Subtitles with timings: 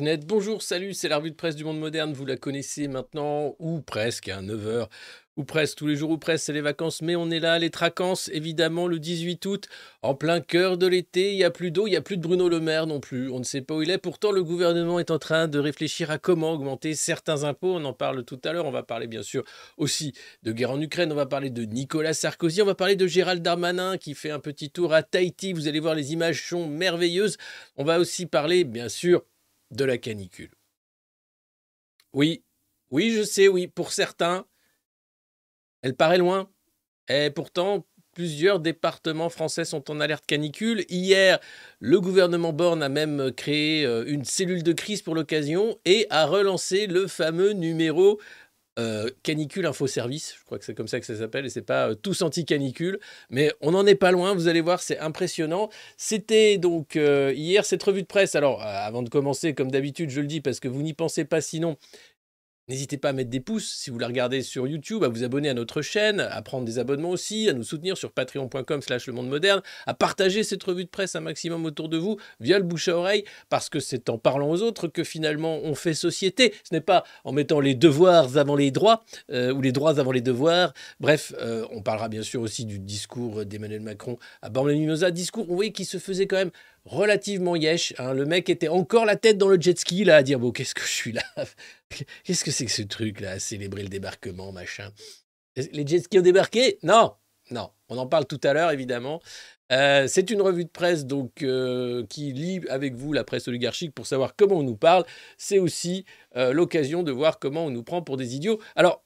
[0.00, 3.80] Bonjour, salut, c'est la revue de presse du monde moderne, vous la connaissez maintenant, ou
[3.80, 4.88] presque, à 9h,
[5.36, 7.70] ou presque, tous les jours ou presque, c'est les vacances, mais on est là, les
[7.70, 9.68] tracances, évidemment, le 18 août,
[10.02, 12.22] en plein cœur de l'été, il n'y a plus d'eau, il n'y a plus de
[12.22, 14.98] Bruno Le Maire non plus, on ne sait pas où il est, pourtant le gouvernement
[14.98, 18.52] est en train de réfléchir à comment augmenter certains impôts, on en parle tout à
[18.52, 19.44] l'heure, on va parler bien sûr
[19.78, 23.06] aussi de guerre en Ukraine, on va parler de Nicolas Sarkozy, on va parler de
[23.06, 26.68] Gérald Darmanin qui fait un petit tour à Tahiti, vous allez voir, les images sont
[26.68, 27.38] merveilleuses,
[27.76, 29.22] on va aussi parler, bien sûr,
[29.70, 30.52] de la canicule.
[32.12, 32.44] Oui,
[32.90, 34.46] oui, je sais, oui, pour certains,
[35.82, 36.50] elle paraît loin.
[37.08, 37.86] Et pourtant,
[38.16, 40.84] plusieurs départements français sont en alerte canicule.
[40.88, 41.38] Hier,
[41.80, 46.24] le gouvernement Borne a même créé euh, une cellule de crise pour l'occasion et a
[46.24, 48.18] relancé le fameux numéro
[48.78, 51.62] euh, canicule info service, je crois que c'est comme ça que ça s'appelle, et c'est
[51.62, 52.98] pas euh, tous anti-canicule,
[53.30, 55.70] mais on n'en est pas loin, vous allez voir, c'est impressionnant.
[55.96, 60.20] C'était donc euh, hier cette revue de presse, alors avant de commencer, comme d'habitude, je
[60.20, 61.76] le dis parce que vous n'y pensez pas sinon,
[62.68, 65.48] N'hésitez pas à mettre des pouces si vous la regardez sur YouTube, à vous abonner
[65.48, 69.12] à notre chaîne, à prendre des abonnements aussi, à nous soutenir sur patreon.com slash le
[69.12, 72.64] monde moderne, à partager cette revue de presse un maximum autour de vous via le
[72.64, 76.54] bouche à oreille, parce que c'est en parlant aux autres que finalement on fait société.
[76.68, 80.10] Ce n'est pas en mettant les devoirs avant les droits, euh, ou les droits avant
[80.10, 80.74] les devoirs.
[80.98, 85.70] Bref, euh, on parlera bien sûr aussi du discours d'Emmanuel Macron à Borne-Mimosa, discours, voyez,
[85.70, 86.50] qui se faisait quand même
[86.86, 87.94] relativement yesh.
[87.98, 88.14] hein.
[88.14, 90.74] Le mec était encore la tête dans le jet ski, là, à dire, bon, qu'est-ce
[90.74, 91.22] que je suis là?
[92.24, 94.90] Qu'est-ce que c'est que ce truc-là, à célébrer le débarquement, machin?
[95.56, 96.78] Les jet skis ont débarqué?
[96.82, 97.14] Non,
[97.50, 97.70] non.
[97.88, 99.20] On en parle tout à l'heure, évidemment.
[99.72, 103.94] Euh, c'est une revue de presse donc euh, qui lit avec vous la presse oligarchique
[103.94, 105.04] pour savoir comment on nous parle.
[105.38, 106.04] C'est aussi
[106.36, 108.60] euh, l'occasion de voir comment on nous prend pour des idiots.
[108.76, 109.04] Alors,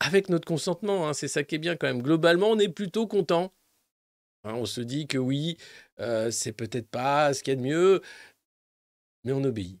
[0.00, 2.02] avec notre consentement, hein, c'est ça qui est bien quand même.
[2.02, 3.52] Globalement, on est plutôt content.
[4.44, 5.56] Hein, on se dit que oui,
[6.00, 8.00] euh, c'est peut-être pas ce qu'il y a de mieux,
[9.24, 9.78] mais on obéit.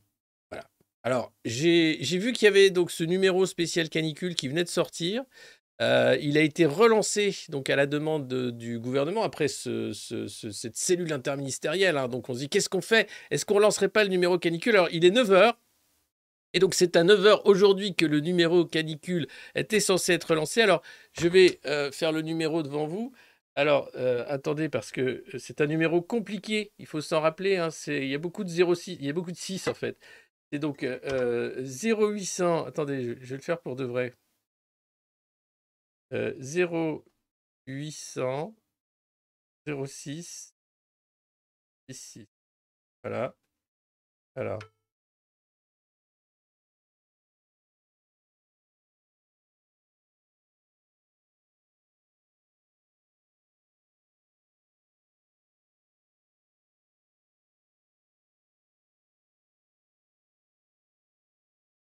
[0.50, 0.68] Voilà.
[1.02, 5.24] Alors, j'ai vu qu'il y avait donc ce numéro spécial canicule qui venait de sortir.
[5.80, 10.28] Euh, il a été relancé donc à la demande de- du gouvernement après ce- ce-
[10.28, 11.96] ce- cette cellule interministérielle.
[11.96, 12.06] hein.
[12.06, 13.08] Donc on se dit qu'est-ce qu'on fait?
[13.32, 14.74] Est-ce qu'on lancerait pas le numéro canicule?
[14.76, 15.58] Alors il est 9h.
[16.54, 19.26] Et donc c'est à 9h aujourd'hui que le numéro canicule
[19.56, 20.60] était censé être lancé.
[20.62, 20.82] Alors
[21.18, 23.12] je vais euh, faire le numéro devant vous.
[23.54, 26.72] Alors euh, attendez parce que c'est un numéro compliqué.
[26.78, 27.56] Il faut s'en rappeler.
[27.56, 27.68] hein.
[27.86, 29.98] Il y a beaucoup de 06, il y a beaucoup de 6 en fait.
[30.52, 32.64] C'est donc euh, 0800.
[32.66, 34.14] Attendez, je, je vais le faire pour de vrai.
[36.12, 36.34] Euh,
[37.66, 38.54] 0800
[39.66, 40.54] 06
[41.88, 42.28] ici.
[43.02, 43.34] Voilà.
[44.36, 44.60] Alors.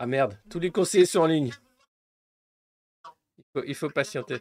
[0.01, 1.51] Ah merde, tous les conseillers sont en ligne.
[3.65, 4.37] Il faut, patienter.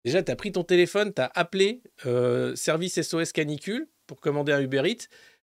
[0.03, 4.81] déjà t'as pris ton téléphone, t'as appelé euh, service SOS canicule pour commander un Uber
[4.85, 5.07] Eats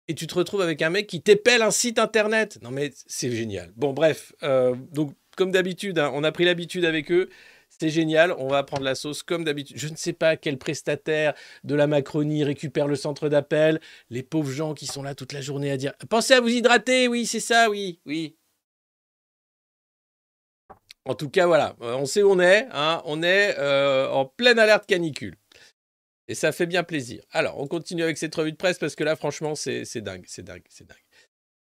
[0.07, 2.59] et tu te retrouves avec un mec qui t'épelle un site internet.
[2.61, 3.71] Non mais c'est génial.
[3.75, 7.29] Bon bref, euh, donc comme d'habitude, hein, on a pris l'habitude avec eux.
[7.79, 9.77] C'est génial, on va prendre la sauce comme d'habitude.
[9.77, 13.79] Je ne sais pas quel prestataire de la Macronie récupère le centre d'appel.
[14.09, 17.07] Les pauvres gens qui sont là toute la journée à dire Pensez à vous hydrater,
[17.07, 18.35] oui, c'est ça, oui, oui.
[21.05, 22.67] En tout cas, voilà, euh, on sait où on est.
[22.71, 25.35] hein, on est euh, en pleine alerte canicule.
[26.27, 27.23] Et ça fait bien plaisir.
[27.31, 30.43] Alors, on continue avec cette revue de presse parce que là, franchement, c'est dingue, c'est
[30.43, 30.97] dingue, c'est dingue.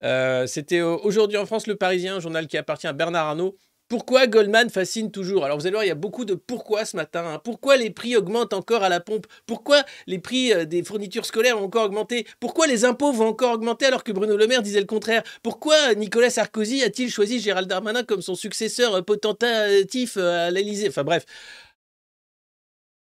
[0.04, 3.57] Euh, C'était aujourd'hui en France, Le Parisien, un journal qui appartient à Bernard Arnault.
[3.93, 5.45] Pourquoi Goldman fascine toujours?
[5.45, 7.27] Alors vous allez voir, il y a beaucoup de pourquoi ce matin.
[7.27, 7.39] hein.
[7.45, 9.27] Pourquoi les prix augmentent encore à la pompe?
[9.45, 12.27] Pourquoi les prix euh, des fournitures scolaires ont encore augmenté?
[12.41, 15.23] Pourquoi les impôts vont encore augmenter alors que Bruno Le Maire disait le contraire?
[15.43, 20.89] Pourquoi Nicolas Sarkozy a-t-il choisi Gérald Darmanin comme son successeur euh, potentatif euh, à l'Élysée?
[20.89, 21.27] Enfin bref.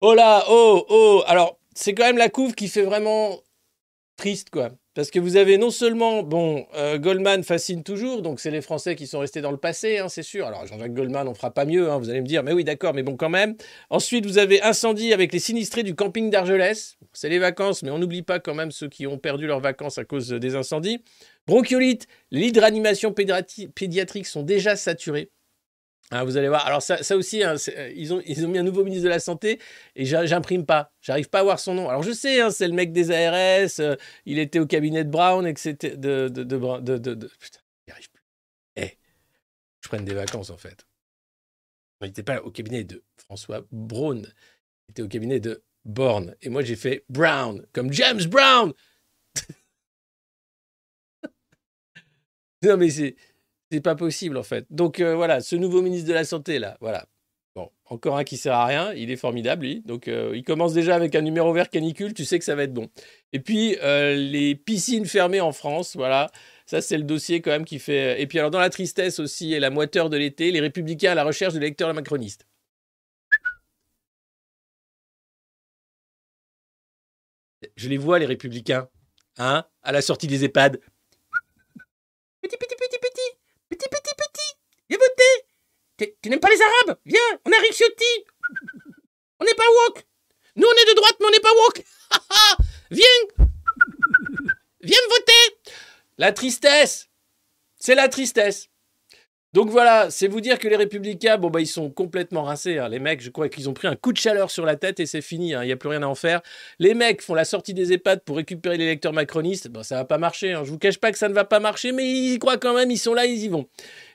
[0.01, 3.43] Oh là, oh, oh Alors, c'est quand même la couve qui fait vraiment
[4.17, 4.71] triste, quoi.
[4.99, 8.97] Parce que vous avez non seulement, bon, euh, Goldman fascine toujours, donc c'est les Français
[8.97, 10.45] qui sont restés dans le passé, hein, c'est sûr.
[10.45, 12.95] Alors Jean-Jacques Goldman, on fera pas mieux, hein, vous allez me dire, mais oui, d'accord,
[12.95, 13.55] mais bon, quand même.
[13.91, 16.99] Ensuite, vous avez incendie avec les sinistrés du camping d'Argelès.
[17.13, 19.99] C'est les vacances, mais on n'oublie pas quand même ceux qui ont perdu leurs vacances
[19.99, 21.05] à cause des incendies.
[21.47, 22.51] Bronchiolite, les
[23.77, 25.31] pédiatrique sont déjà saturés.
[26.11, 26.67] Hein, vous allez voir.
[26.67, 29.61] Alors ça, aussi, hein, euh, ils, ont, mis un nouveau ministre de la Santé
[29.95, 30.91] et j'imprime pas.
[31.03, 31.91] J'arrive pas à voir son nom.
[31.91, 35.11] Alors je sais, hein, c'est le mec des ARS, euh, il était au cabinet de
[35.11, 35.97] Brown, etc.
[35.97, 38.23] De, de, de, Brown- Putain, j'y arrive plus.
[38.77, 38.97] Eh,
[39.83, 40.87] je prenne des vacances en fait.
[42.01, 46.37] Il n'était pas au cabinet de François Braun, il était au cabinet de Borne.
[46.41, 48.73] Et moi j'ai fait Brown, comme James Brown.
[52.63, 53.15] non mais c'est...
[53.71, 54.67] C'est pas possible en fait.
[54.71, 57.07] Donc euh, voilà, ce nouveau ministre de la Santé là, voilà.
[57.55, 59.83] Bon, encore un qui sert à rien, il est formidable lui.
[59.85, 62.63] Donc euh, il commence déjà avec un numéro vert canicule, tu sais que ça va
[62.63, 62.89] être bon.
[63.33, 66.31] Et puis euh, les piscines fermées en France, voilà.
[66.67, 68.21] Ça c'est le dossier quand même qui fait.
[68.23, 71.15] Et puis alors dans la tristesse aussi et la moiteur de l'été, les républicains à
[71.15, 72.47] la recherche de l'électeur macroniste.
[77.77, 78.89] Je les vois les républicains,
[79.37, 80.81] hein, à la sortie des EHPAD.
[82.41, 83.08] Petit petit petit petit.
[84.89, 86.99] Viens voter Tu n'aimes pas les Arabes?
[87.05, 88.25] Viens, on a Rick Ciotti
[89.41, 90.07] On n'est pas woke.
[90.57, 91.85] Nous, on est de droite, mais on n'est pas woke.
[92.91, 93.47] Viens.
[94.81, 95.73] Viens voter.
[96.17, 97.09] La tristesse.
[97.77, 98.69] C'est la tristesse.
[99.59, 102.79] Donc voilà, c'est vous dire que les républicains, bon bah ils sont complètement rincés.
[102.79, 102.89] hein.
[102.89, 105.07] Les mecs, je crois qu'ils ont pris un coup de chaleur sur la tête et
[105.07, 105.53] c'est fini.
[105.53, 105.65] hein.
[105.65, 106.43] Il n'y a plus rien à en faire.
[106.79, 109.67] Les mecs font la sortie des EHPAD pour récupérer les lecteurs macronistes.
[109.67, 110.53] Bon, ça va pas marcher.
[110.53, 110.63] hein.
[110.63, 112.73] Je vous cache pas que ça ne va pas marcher, mais ils y croient quand
[112.73, 112.93] même.
[112.93, 113.67] Ils sont là, ils y vont.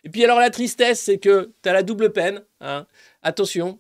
[0.06, 2.42] Et puis alors la tristesse, c'est que tu as la double peine.
[2.62, 2.88] hein.
[3.22, 3.80] Attention,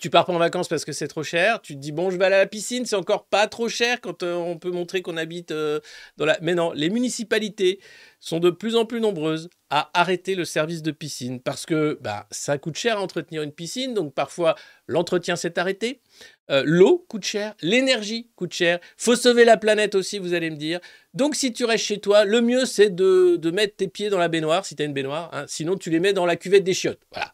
[0.00, 1.62] tu pars pas en vacances parce que c'est trop cher.
[1.62, 4.00] Tu te dis bon, je vais aller à la piscine, c'est encore pas trop cher
[4.00, 5.78] quand euh, on peut montrer qu'on habite euh,
[6.16, 6.36] dans la.
[6.42, 7.78] Mais non, les municipalités
[8.18, 12.26] sont de plus en plus nombreuses à arrêter le service de piscine parce que bah,
[12.30, 14.54] ça coûte cher à entretenir une piscine, donc parfois
[14.86, 16.02] l'entretien s'est arrêté.
[16.50, 18.80] Euh, L'eau coûte cher, l'énergie coûte cher.
[18.98, 20.78] Faut sauver la planète aussi, vous allez me dire.
[21.14, 24.18] Donc si tu restes chez toi, le mieux c'est de, de mettre tes pieds dans
[24.18, 25.30] la baignoire si tu as une baignoire.
[25.32, 25.46] hein.
[25.48, 27.00] Sinon tu les mets dans la cuvette des chiottes.
[27.10, 27.32] Voilà.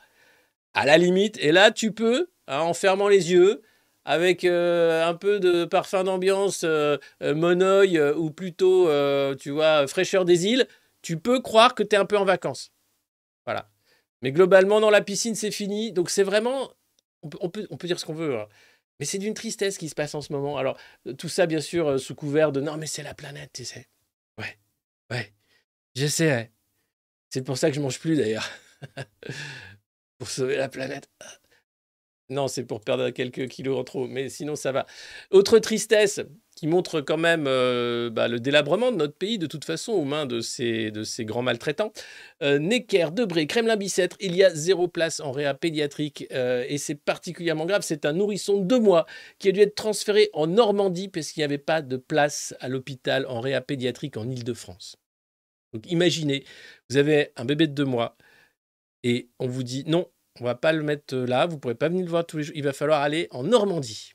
[0.74, 1.38] À la limite.
[1.40, 3.62] Et là tu peux, hein, en fermant les yeux,
[4.04, 8.88] avec euh, un peu de parfum d'ambiance euh, euh, monoï ou plutôt,
[9.40, 10.68] tu vois, fraîcheur des îles,
[11.08, 12.70] tu peux croire que tu es un peu en vacances.
[13.46, 13.70] Voilà.
[14.20, 15.90] Mais globalement, dans la piscine, c'est fini.
[15.90, 16.70] Donc c'est vraiment,
[17.22, 18.38] on peut, dire ce qu'on veut.
[18.38, 18.46] hein.
[19.00, 20.58] Mais c'est d'une tristesse qui se passe en ce moment.
[20.58, 23.54] Alors, euh, tout ça, bien sûr, euh, sous couvert de non, mais c'est la planète,
[23.54, 23.88] tu sais.
[24.36, 24.58] Ouais,
[25.10, 25.32] ouais.
[25.94, 26.52] Je sais, ouais.
[27.30, 28.46] C'est pour ça que je mange plus d'ailleurs.
[30.18, 31.08] pour sauver la planète.
[32.30, 34.86] Non, c'est pour perdre quelques kilos en trop, mais sinon ça va.
[35.30, 36.20] Autre tristesse
[36.54, 40.04] qui montre quand même euh, bah, le délabrement de notre pays, de toute façon, aux
[40.04, 41.92] mains de ces, de ces grands maltraitants.
[42.42, 46.96] Euh, Necker, Debré, Kremlin-Bicêtre, il y a zéro place en réa pédiatrique euh, et c'est
[46.96, 47.82] particulièrement grave.
[47.82, 49.06] C'est un nourrisson de deux mois
[49.38, 52.68] qui a dû être transféré en Normandie parce qu'il n'y avait pas de place à
[52.68, 54.96] l'hôpital en réa pédiatrique en Ile-de-France.
[55.72, 56.44] Donc imaginez,
[56.90, 58.16] vous avez un bébé de deux mois
[59.04, 60.08] et on vous dit non,
[60.40, 62.56] on va pas le mettre là, vous pourrez pas venir le voir tous les jours,
[62.56, 64.12] il va falloir aller en Normandie.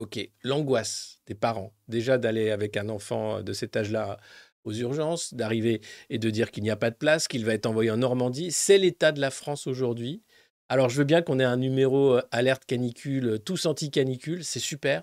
[0.00, 4.18] Ok, l'angoisse des parents, déjà d'aller avec un enfant de cet âge-là
[4.64, 7.66] aux urgences, d'arriver et de dire qu'il n'y a pas de place, qu'il va être
[7.66, 10.22] envoyé en Normandie, c'est l'état de la France aujourd'hui.
[10.68, 14.60] Alors je veux bien qu'on ait un numéro euh, alerte canicule, euh, tous anti-canicule, c'est
[14.60, 15.02] super.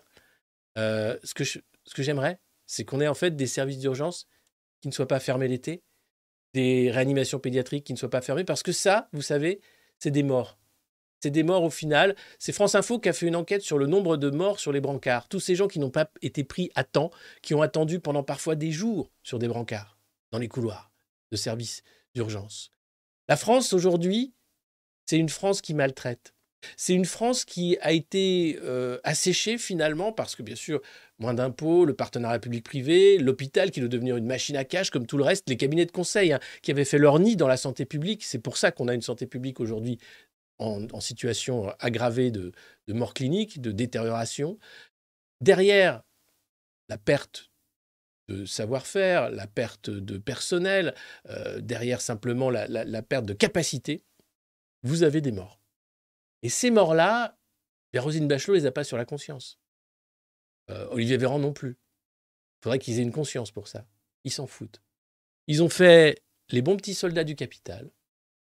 [0.78, 4.28] Euh, ce que je- ce que j'aimerais, c'est qu'on ait en fait des services d'urgence
[4.82, 5.84] qui ne soient pas fermés l'été,
[6.54, 9.60] des réanimations pédiatriques qui ne soient pas fermées, parce que ça, vous savez,
[10.00, 10.58] c'est des morts.
[11.20, 12.16] C'est des morts au final.
[12.38, 14.82] C'est France Info qui a fait une enquête sur le nombre de morts sur les
[14.82, 15.28] brancards.
[15.28, 17.10] Tous ces gens qui n'ont pas été pris à temps,
[17.42, 19.98] qui ont attendu pendant parfois des jours sur des brancards,
[20.32, 20.92] dans les couloirs
[21.32, 21.82] de services
[22.14, 22.70] d'urgence.
[23.28, 24.36] La France aujourd'hui,
[25.08, 26.35] c'est une France qui maltraite.
[26.78, 30.82] C'est une France qui a été euh, asséchée finalement parce que bien sûr,
[31.20, 35.18] moins d'impôts, le partenariat public-privé, l'hôpital qui doit devenir une machine à cash comme tout
[35.18, 37.86] le reste, les cabinets de conseil hein, qui avaient fait leur nid dans la santé
[37.86, 38.24] publique.
[38.24, 39.98] C'est pour ça qu'on a une santé publique aujourd'hui
[40.58, 42.52] en, situation aggravée de,
[42.88, 44.58] de mort clinique, de détérioration.
[45.42, 46.02] Derrière
[46.90, 47.50] la perte
[48.28, 50.96] de savoir-faire, la perte de personnel,
[51.30, 54.04] euh, derrière simplement la, la- la perte de capacité,
[54.84, 55.60] vous avez des morts.
[56.42, 57.38] Et ces morts-là,
[57.94, 59.60] ben, Rosine Bachelot les a pas sur la conscience.
[60.70, 61.78] Euh, Olivier Véran non plus.
[62.60, 63.86] Il faudrait qu'ils aient une conscience pour ça.
[64.24, 64.82] Ils s'en foutent.
[65.48, 67.92] Ils ont fait les bons petits soldats du capital.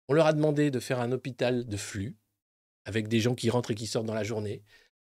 [0.08, 2.16] On leur a demandé de faire un hôpital de flux,
[2.86, 4.64] avec des gens qui rentrent et qui sortent dans la journée,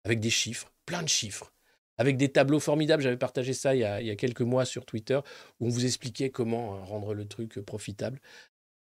[0.05, 1.53] avec des chiffres, plein de chiffres,
[1.99, 3.03] avec des tableaux formidables.
[3.03, 5.21] J'avais partagé ça il y, a, il y a quelques mois sur Twitter,
[5.61, 8.21] où on vous expliquait comment euh, rendre le truc euh, profitable.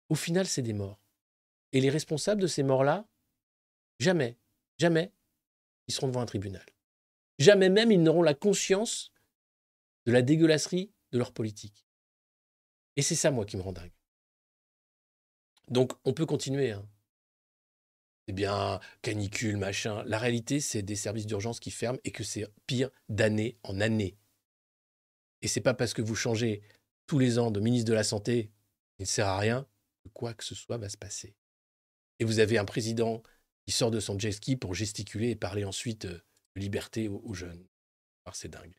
[0.10, 1.00] Au final, c'est des morts.
[1.72, 3.08] Et les responsables de ces morts-là,
[4.04, 4.38] jamais,
[4.78, 5.12] jamais,
[5.88, 6.66] ils seront devant un tribunal.
[7.40, 9.12] Jamais même ils n'auront la conscience
[10.06, 11.86] de la dégueulasserie de leur politique.
[12.96, 13.92] Et c'est ça, moi, qui me rend dingue.
[15.70, 16.72] Donc, on peut continuer.
[16.72, 16.88] Hein.
[18.28, 20.04] Eh bien, canicule, machin.
[20.06, 24.18] La réalité, c'est des services d'urgence qui ferment et que c'est pire d'année en année.
[25.42, 26.62] Et c'est pas parce que vous changez
[27.08, 28.52] tous les ans de ministre de la Santé,
[29.00, 29.68] il ne sert à rien,
[30.04, 31.36] que quoi que ce soit va se passer.
[32.20, 33.24] Et vous avez un président
[33.66, 36.22] qui sort de son jet ski pour gesticuler et parler ensuite euh,
[36.56, 37.66] de liberté aux, jeunes.
[38.26, 38.74] Alors, c'est dingue.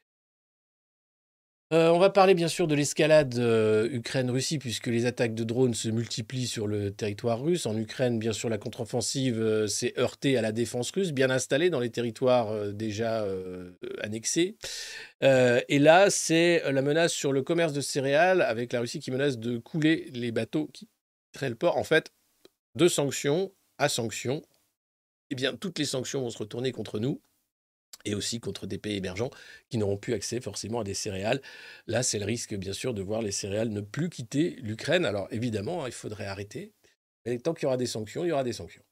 [1.72, 5.74] Euh, on va parler bien sûr de l'escalade euh, Ukraine-Russie, puisque les attaques de drones
[5.74, 7.66] se multiplient sur le territoire russe.
[7.66, 11.80] En Ukraine, bien sûr, la contre-offensive s'est heurtée à la défense russe, bien installée dans
[11.80, 13.26] les territoires déjà
[14.02, 14.56] annexés.
[15.22, 19.38] Et là, c'est la menace sur le commerce de céréales, avec la Russie qui menace
[19.38, 20.88] de couler les bateaux qui
[21.32, 21.76] quitteraient le port.
[21.76, 22.12] En fait,
[22.76, 24.42] de sanctions à sanctions,
[25.30, 27.20] eh bien, toutes les sanctions vont se retourner contre nous
[28.04, 29.30] et aussi contre des pays émergents
[29.70, 31.40] qui n'auront plus accès forcément à des céréales.
[31.86, 35.04] Là, c'est le risque, bien sûr, de voir les céréales ne plus quitter l'Ukraine.
[35.04, 36.72] Alors, évidemment, hein, il faudrait arrêter.
[37.26, 38.82] Mais tant qu'il y aura des sanctions, il y aura des sanctions.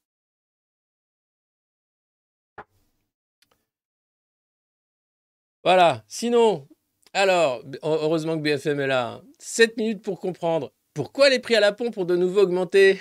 [5.64, 6.04] Voilà.
[6.08, 6.68] Sinon,
[7.12, 9.22] alors, heureusement que BFM est là.
[9.38, 10.72] 7 minutes pour comprendre.
[10.94, 13.00] Pourquoi les prix à la pompe ont de nouveau augmenté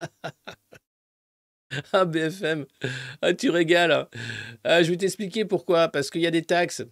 [1.92, 2.66] Ah, BFM,
[3.22, 4.08] ah, tu régales.
[4.64, 5.88] Ah, je vais t'expliquer pourquoi.
[5.88, 6.84] Parce qu'il y a des taxes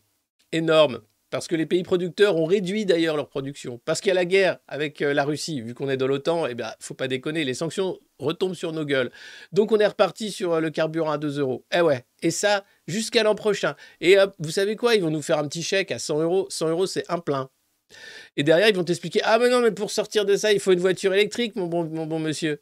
[0.52, 1.00] énormes.
[1.30, 3.80] Parce que les pays producteurs ont réduit d'ailleurs leur production.
[3.86, 5.62] Parce qu'il y a la guerre avec euh, la Russie.
[5.62, 8.84] Vu qu'on est dans l'OTAN, eh bien, faut pas déconner, les sanctions retombent sur nos
[8.84, 9.10] gueules.
[9.50, 11.64] Donc on est reparti sur euh, le carburant à 2 euros.
[11.74, 13.76] Eh ouais, et ça jusqu'à l'an prochain.
[14.02, 14.94] Et vous savez quoi?
[14.94, 16.46] Ils vont nous faire un petit chèque à 100 euros.
[16.50, 17.48] 100 euros, c'est un plein.
[18.36, 20.72] Et derrière, ils vont t'expliquer Ah, mais non, mais pour sortir de ça, il faut
[20.72, 22.60] une voiture électrique, mon bon, mon bon monsieur.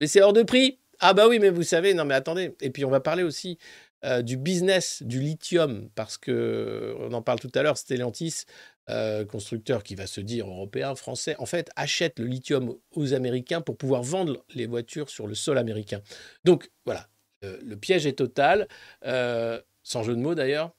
[0.00, 0.78] Mais c'est hors de prix.
[1.00, 2.56] Ah, bah oui, mais vous savez, non, mais attendez.
[2.60, 3.58] Et puis, on va parler aussi
[4.04, 8.44] euh, du business du lithium, parce que on en parle tout à l'heure, Stellantis,
[8.90, 13.60] euh, constructeur qui va se dire européen, français, en fait, achète le lithium aux Américains
[13.60, 16.00] pour pouvoir vendre les voitures sur le sol américain.
[16.44, 17.08] Donc, voilà,
[17.44, 18.66] euh, le piège est total,
[19.04, 20.72] euh, sans jeu de mots d'ailleurs.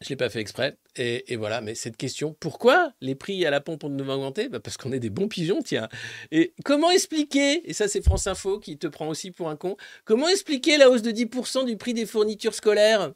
[0.00, 0.76] Je ne l'ai pas fait exprès.
[0.96, 4.48] Et, voilà, mais cette question, pourquoi les prix à la pompe ont de augmenté?
[4.48, 5.88] Bah, Parce qu'on est des bons pigeons, tiens.
[6.32, 9.76] Et comment expliquer, et ça c'est France Info qui te prend aussi pour un con,
[10.04, 13.12] comment expliquer la hausse de 10% du prix des fournitures scolaires?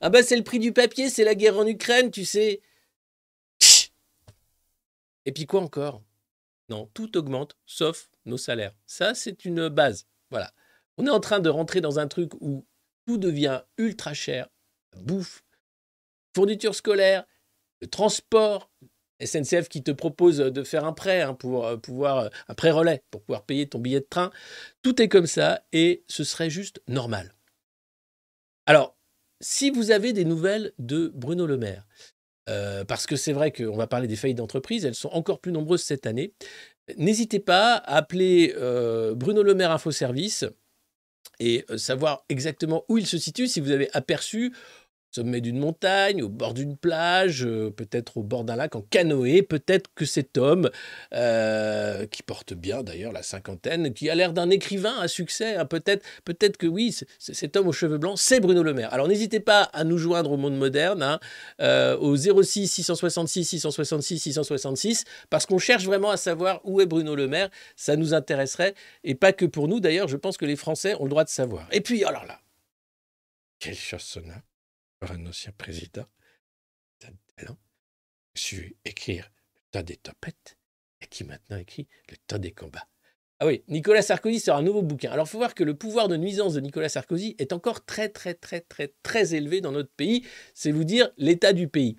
[0.00, 2.60] Ah bah c'est le prix du papier, c'est la guerre en Ukraine, tu sais.
[5.24, 6.02] Et puis quoi encore?
[6.68, 8.74] Non, tout augmente, sauf nos salaires.
[8.86, 10.06] Ça c'est une base.
[10.30, 10.52] Voilà.
[10.98, 12.66] On est en train de rentrer dans un truc où
[13.06, 14.48] tout devient ultra cher.
[14.96, 15.42] Bouffe,
[16.34, 17.24] fourniture scolaire,
[17.90, 18.70] transport,
[19.24, 22.70] SNCF qui te propose de faire un prêt hein, pour euh, pouvoir euh, un prêt
[22.70, 24.30] relais pour pouvoir payer ton billet de train.
[24.82, 27.34] Tout est comme ça et ce serait juste normal.
[28.66, 28.96] Alors,
[29.40, 31.86] si vous avez des nouvelles de Bruno Le Maire,
[32.48, 35.52] euh, parce que c'est vrai qu'on va parler des faillites d'entreprise, elles sont encore plus
[35.52, 36.34] nombreuses cette année.
[36.96, 38.52] N'hésitez pas à appeler
[39.14, 40.44] Bruno Le Maire Info Service
[41.38, 44.52] et savoir exactement où il se situe si vous avez aperçu
[45.10, 49.42] sommet d'une montagne, au bord d'une plage, euh, peut-être au bord d'un lac en canoë,
[49.42, 50.70] peut-être que cet homme,
[51.12, 55.64] euh, qui porte bien d'ailleurs la cinquantaine, qui a l'air d'un écrivain à succès, hein,
[55.64, 58.92] peut-être peut-être que oui, cet homme aux cheveux blancs, c'est Bruno Le Maire.
[58.92, 61.18] Alors n'hésitez pas à nous joindre au monde moderne, hein,
[61.60, 67.16] euh, au 06 666 666 666, parce qu'on cherche vraiment à savoir où est Bruno
[67.16, 69.80] Le Maire, ça nous intéresserait, et pas que pour nous.
[69.80, 71.66] D'ailleurs, je pense que les Français ont le droit de savoir.
[71.72, 72.40] Et puis, alors là,
[73.58, 74.42] quel chansonnat
[75.00, 76.06] pour un ancien président.
[77.02, 77.58] A du talent.
[78.34, 80.58] Su écrire le temps des topettes
[81.00, 82.89] et qui maintenant écrit le temps des combats.
[83.42, 85.10] Ah oui, Nicolas Sarkozy sort un nouveau bouquin.
[85.10, 88.10] Alors, il faut voir que le pouvoir de nuisance de Nicolas Sarkozy est encore très,
[88.10, 90.26] très, très, très, très élevé dans notre pays.
[90.52, 91.96] C'est vous dire l'état du pays.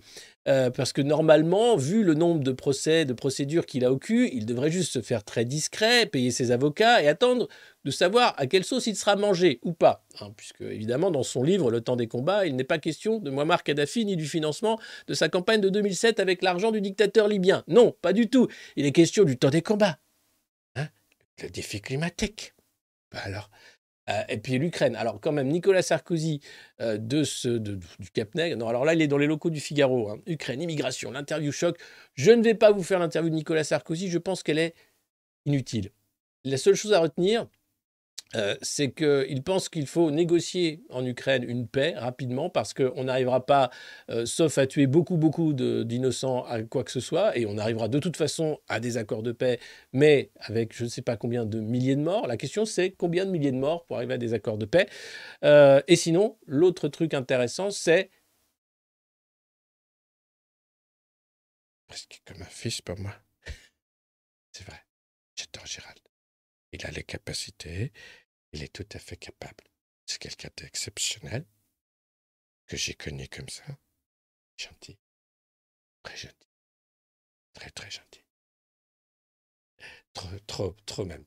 [0.48, 4.30] Euh, parce que normalement, vu le nombre de procès, de procédures qu'il a au cul,
[4.32, 7.48] il devrait juste se faire très discret, payer ses avocats et attendre
[7.86, 10.06] de savoir à quelle sauce il sera mangé ou pas.
[10.20, 13.32] hein, puisque, évidemment, dans son livre Le temps des combats, il n'est pas question de
[13.32, 17.64] Muammar Kadhafi ni du financement de sa campagne de 2007 avec l'argent du dictateur libyen.
[17.68, 18.48] Non, pas du tout.
[18.76, 19.98] Il est question du temps des combats.
[21.42, 22.54] Le défi climatique.
[23.12, 23.50] Alors.
[24.10, 24.96] Euh, et puis l'Ukraine.
[24.96, 26.42] Alors quand même, Nicolas Sarkozy
[26.82, 27.80] euh, de ce, du
[28.14, 28.58] Cap Nègre.
[28.58, 30.10] Non, alors là, il est dans les locaux du Figaro.
[30.10, 30.20] hein.
[30.26, 31.80] Ukraine, immigration, l'interview choc.
[32.16, 34.10] Je ne vais pas vous faire l'interview de Nicolas Sarkozy.
[34.10, 34.74] Je pense qu'elle est
[35.46, 35.92] inutile.
[36.44, 37.48] La seule chose à retenir,
[38.36, 43.46] euh, c'est qu'il pense qu'il faut négocier en Ukraine une paix rapidement parce qu'on n'arrivera
[43.46, 43.70] pas,
[44.10, 47.88] euh, sauf à tuer beaucoup, beaucoup d'innocents à quoi que ce soit, et on arrivera
[47.90, 49.60] de toute façon à des accords de paix,
[49.92, 52.28] mais avec je ne sais pas combien de milliers de morts.
[52.28, 54.88] La question, c'est combien de milliers de morts pour arriver à des accords de paix.
[55.44, 58.10] Euh, et sinon, l'autre truc intéressant, c'est
[61.88, 63.14] presque comme un fils pour moi.
[64.54, 64.80] C'est vrai,
[65.36, 66.01] j'adore Gérald.
[66.74, 67.92] Il a les capacités,
[68.54, 69.64] il est tout à fait capable.
[70.06, 71.46] C'est quelqu'un d'exceptionnel
[72.68, 73.64] que j'ai connu comme ça.
[74.58, 74.98] Gentil,
[76.04, 76.50] très gentil,
[77.54, 78.24] très très gentil.
[80.14, 81.26] Trop, trop, trop même.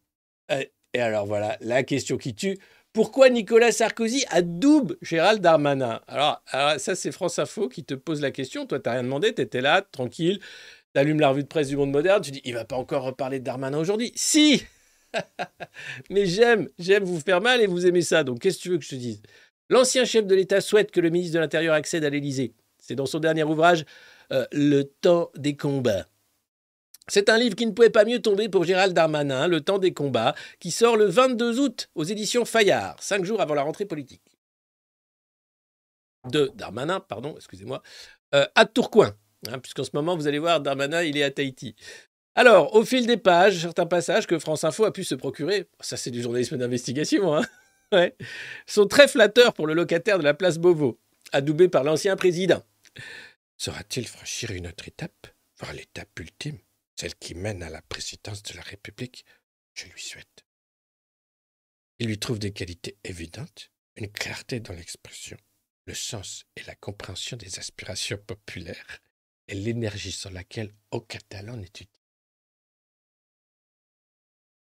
[0.51, 2.59] Et, alors voilà, la question qui tue.
[2.93, 6.01] Pourquoi Nicolas Sarkozy adoube Gérald Darmanin?
[6.07, 8.67] Alors, alors, ça, c'est France Info qui te pose la question.
[8.67, 10.41] Toi, t'as rien demandé, t'étais là, tranquille.
[10.93, 13.41] T'allumes la revue de presse du Monde Moderne, tu dis, il va pas encore reparler
[13.41, 14.13] de Darmanin aujourd'hui.
[14.15, 14.65] Si
[16.11, 18.25] Mais j'aime, j'aime vous faire mal et vous aimez ça.
[18.25, 19.23] Donc, qu'est-ce que tu veux que je te dise?
[19.71, 22.55] L'ancien chef de l'État souhaite que le ministre de l'Intérieur accède à l'Élysée.
[22.79, 23.85] C'est dans son dernier ouvrage,
[24.33, 26.07] euh, Le temps des combats.
[27.09, 29.93] C'est un livre qui ne pouvait pas mieux tomber pour Gérald Darmanin, Le temps des
[29.93, 34.23] combats, qui sort le 22 août aux éditions Fayard, cinq jours avant la rentrée politique.
[36.31, 37.83] De Darmanin, pardon, excusez-moi,
[38.35, 39.15] euh, à Tourcoing,
[39.49, 41.75] hein, puisqu'en ce moment, vous allez voir, Darmanin, il est à Tahiti.
[42.35, 45.97] Alors, au fil des pages, certains passages que France Info a pu se procurer, ça
[45.97, 47.45] c'est du journalisme d'investigation, hein,
[48.67, 50.99] sont très flatteurs pour le locataire de la place Beauvau,
[51.33, 52.63] adoubé par l'ancien président.
[53.57, 56.59] Saura-t-il franchir une autre étape, voire l'étape ultime
[56.97, 59.25] celle qui mène à la présidence de la République,
[59.75, 60.45] je lui souhaite.
[61.99, 65.37] Il lui trouve des qualités évidentes, une clarté dans l'expression,
[65.87, 69.01] le sens et la compréhension des aspirations populaires
[69.49, 71.89] et l'énergie sur laquelle aucun talent n'est utile.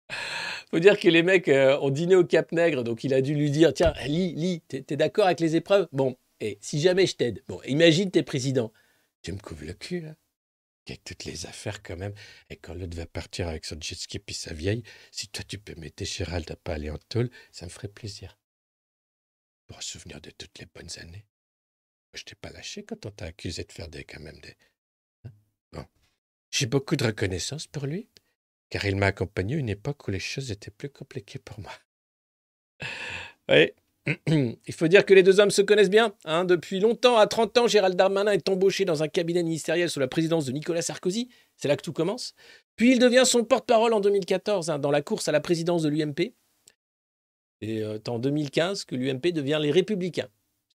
[0.70, 3.34] Faut dire que les mecs euh, ont dîné au Cap Nègre, donc il a dû
[3.34, 5.88] lui dire Tiens, lis, lis, t'es d'accord avec les épreuves?
[5.92, 8.72] Bon, et si jamais je t'aide, bon, imagine t'es président.
[9.22, 10.14] Tu me couvres le cul, là
[10.86, 12.14] Avec toutes les affaires, quand même.
[12.50, 15.58] Et quand l'autre va partir avec son jet ski puis sa vieille, si toi tu
[15.58, 18.38] peux m'aider, Gérald, à pas aller en tôle, ça me ferait plaisir.
[19.66, 21.26] Pour souvenir de toutes les bonnes années.
[22.14, 24.56] Je t'ai pas lâché quand on t'a accusé de faire des, quand même des.
[25.24, 25.32] Hein?
[25.72, 25.86] Bon.
[26.50, 28.08] J'ai beaucoup de reconnaissance pour lui,
[28.70, 31.72] car il m'a accompagné à une époque où les choses étaient plus compliquées pour moi.
[33.50, 33.70] Oui.
[34.66, 36.14] Il faut dire que les deux hommes se connaissent bien.
[36.24, 36.44] hein.
[36.44, 40.08] Depuis longtemps, à 30 ans, Gérald Darmanin est embauché dans un cabinet ministériel sous la
[40.08, 41.28] présidence de Nicolas Sarkozy.
[41.56, 42.34] C'est là que tout commence.
[42.76, 45.88] Puis il devient son porte-parole en 2014 hein, dans la course à la présidence de
[45.88, 46.34] l'UMP.
[47.60, 50.28] Et euh, en 2015 que l'UMP devient les Républicains.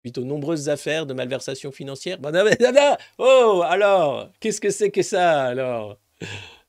[0.03, 2.17] Suite aux nombreuses affaires de malversation financière.
[3.17, 5.99] Oh, alors Qu'est-ce que c'est que ça, alors?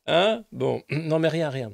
[0.07, 0.45] Hein?
[0.53, 1.73] Bon, non, mais rien, rien.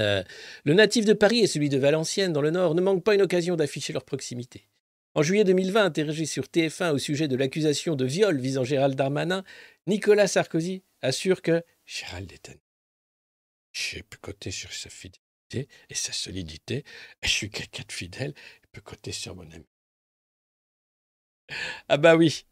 [0.00, 0.22] Euh,
[0.64, 3.22] le natif de Paris et celui de Valenciennes, dans le Nord, ne manquent pas une
[3.22, 4.68] occasion d'afficher leur proximité.
[5.14, 9.44] En juillet 2020, interrogé sur TF1 au sujet de l'accusation de viol visant Gérald Darmanin,
[9.86, 12.54] Nicolas Sarkozy assure que Gérald est un...
[13.70, 16.84] Je peux compter sur sa fidélité et sa solidité.
[17.22, 19.66] Je suis quelqu'un de fidèle et peux compter sur mon ami.
[21.88, 22.46] Ah bah oui.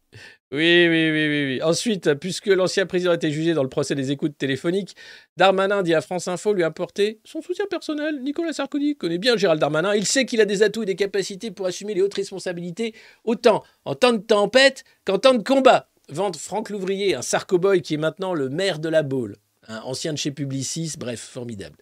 [0.53, 1.61] Oui, oui, oui, oui, oui.
[1.63, 4.95] Ensuite, puisque l'ancien président a été jugé dans le procès des écoutes téléphoniques,
[5.35, 8.21] Darmanin dit à France Info lui apporter son soutien personnel.
[8.21, 9.95] Nicolas Sarkozy connaît bien Gérald Darmanin.
[9.95, 13.63] Il sait qu'il a des atouts et des capacités pour assumer les hautes responsabilités, autant
[13.85, 15.89] en temps de tempête qu'en temps de combat.
[16.09, 19.37] Vente Franck Louvrier, un Sarkoboy qui est maintenant le maire de la Baule,
[19.67, 21.77] un ancien de chez Publicis, bref, formidable.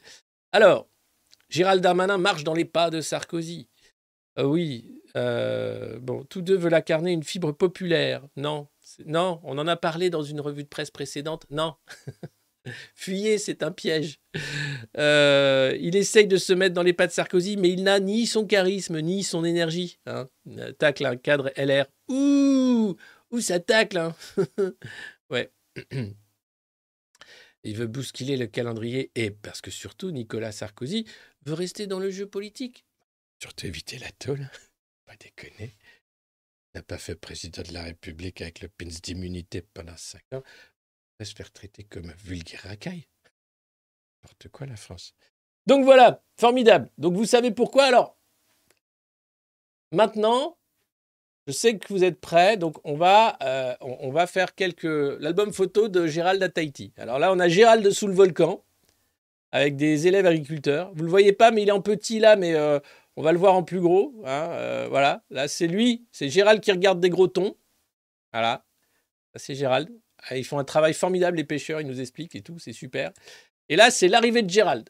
[0.53, 0.87] Alors,
[1.49, 3.67] Gérald Darmanin marche dans les pas de Sarkozy.
[4.39, 8.25] Euh, oui, euh, bon, tous deux veulent incarner une fibre populaire.
[8.37, 8.67] Non,
[9.05, 11.45] non, on en a parlé dans une revue de presse précédente.
[11.49, 11.75] Non.
[12.95, 14.19] Fuyez, c'est un piège.
[14.97, 18.27] Euh, il essaye de se mettre dans les pas de Sarkozy, mais il n'a ni
[18.27, 19.99] son charisme, ni son énergie.
[20.05, 20.29] Hein.
[20.47, 21.85] Euh, Tacle un cadre LR.
[22.09, 22.95] Ouh,
[23.31, 23.97] ouh, ça tacle.
[23.97, 24.15] Hein.
[25.29, 25.51] ouais.
[27.63, 31.05] Il veut bousculer le calendrier et parce que surtout Nicolas Sarkozy
[31.45, 32.85] veut rester dans le jeu politique.
[33.41, 34.49] Surtout éviter la tôle.
[35.05, 35.73] Pas déconner.
[36.73, 40.41] N'a pas fait président de la République avec le pins d'immunité pendant cinq ans.
[40.45, 43.07] Il va se faire traiter comme un vulgaire racaille.
[44.23, 45.13] N'importe quoi, la France.
[45.65, 46.89] Donc voilà, formidable.
[46.97, 47.85] Donc vous savez pourquoi?
[47.85, 48.15] Alors
[49.91, 50.57] Maintenant,
[51.47, 54.83] je sais que vous êtes prêts, donc on va, euh, on, on va faire quelques
[55.19, 56.93] l'album photo de Gérald à Tahiti.
[56.95, 58.63] Alors là, on a Gérald sous le volcan
[59.51, 60.91] avec des élèves agriculteurs.
[60.95, 62.79] Vous le voyez pas, mais il est en petit là, mais euh,
[63.15, 64.13] on va le voir en plus gros.
[64.25, 67.55] hein, euh, voilà, là c'est lui, c'est Gérald qui regarde des gros thons.
[68.33, 68.65] Voilà,
[69.35, 69.89] c'est Gérald.
[70.29, 73.11] Ah, Ils font un travail formidable, les pêcheurs, ils nous expliquent et tout, c'est super.
[73.69, 74.89] Et là, c'est l'arrivée de Gérald.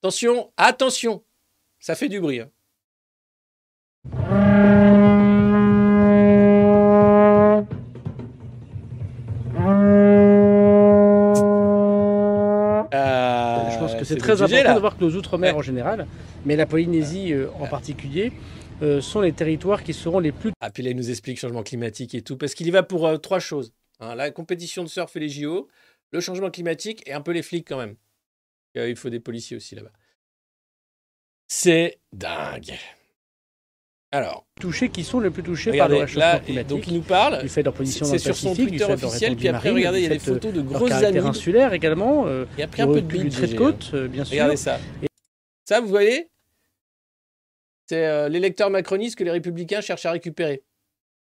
[0.00, 1.24] Attention, attention,
[1.78, 2.40] ça fait du bruit.
[2.40, 2.50] hein.
[14.14, 14.74] C'est très important là.
[14.74, 15.58] de voir que nos outre-mer Ouais.
[15.58, 16.06] en général,
[16.44, 18.32] mais la Polynésie euh, en particulier,
[18.82, 21.62] euh, sont les territoires qui seront les plus Ah, puis là, il nous explique changement
[21.62, 23.72] climatique et tout, parce qu'il y va pour euh, trois choses.
[24.00, 25.68] hein, la compétition de surf et les JO,
[26.10, 27.94] le changement climatique et un peu les flics quand même.
[28.74, 29.92] Il faut des policiers aussi là-bas.
[31.46, 32.72] C'est dingue.
[34.14, 36.68] Alors, touchés, qui sont les plus touchés par le réchauffement là, climatique.
[36.68, 37.40] donc il nous parle.
[37.40, 39.08] du fait de leur position dans C'est le sur son du Twitter fait de leur
[39.08, 42.26] officiel, puis après, marine, regardez, il y a des photos de grosses caractère insulaire également,
[42.26, 43.58] euh, Il y a pris un peu de recul du bide, trait de GG, hein.
[43.58, 44.32] côte, euh, bien sûr.
[44.32, 44.78] Regardez ça.
[45.64, 46.28] Ça, vous voyez
[47.86, 50.62] C'est euh, l'électeur macroniste que les républicains cherchent à récupérer.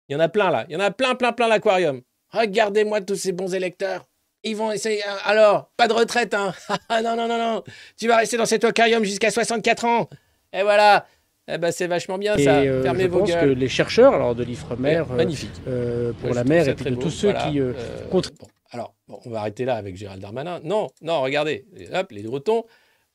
[0.09, 0.67] Il y en a plein là.
[0.69, 2.03] Il y en a plein, plein, plein l'aquarium.
[2.31, 4.05] Regardez-moi tous ces bons électeurs.
[4.43, 5.01] Ils vont essayer.
[5.25, 6.53] Alors, pas de retraite, hein
[6.89, 7.65] Ah non, non, non, non.
[7.97, 10.09] Tu vas rester dans cet aquarium jusqu'à 64 ans.
[10.53, 11.07] Et voilà.
[11.47, 12.61] Eh ben, c'est vachement bien Et ça.
[12.61, 13.59] euh, Fermez je vos pense que gueules.
[13.59, 15.51] les chercheurs, alors de l'Ifremer, Ouais, euh, magnifique.
[15.69, 17.03] euh, pour Ouais, la mer et puis de beau.
[17.03, 17.51] tous ceux Voilà.
[17.51, 17.73] qui euh,
[18.11, 20.61] contre- bon, alors, bon, on va arrêter là avec Gérald Darmanin.
[20.65, 21.67] Non, non, regardez.
[21.93, 22.65] Hop, les Bretons.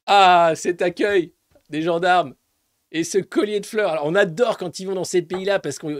[0.05, 1.33] Ah, cet accueil
[1.69, 2.33] des gendarmes
[2.91, 3.91] et ce collier de fleurs.
[3.91, 5.97] Alors, on adore quand ils vont dans ces pays-là parce qu'on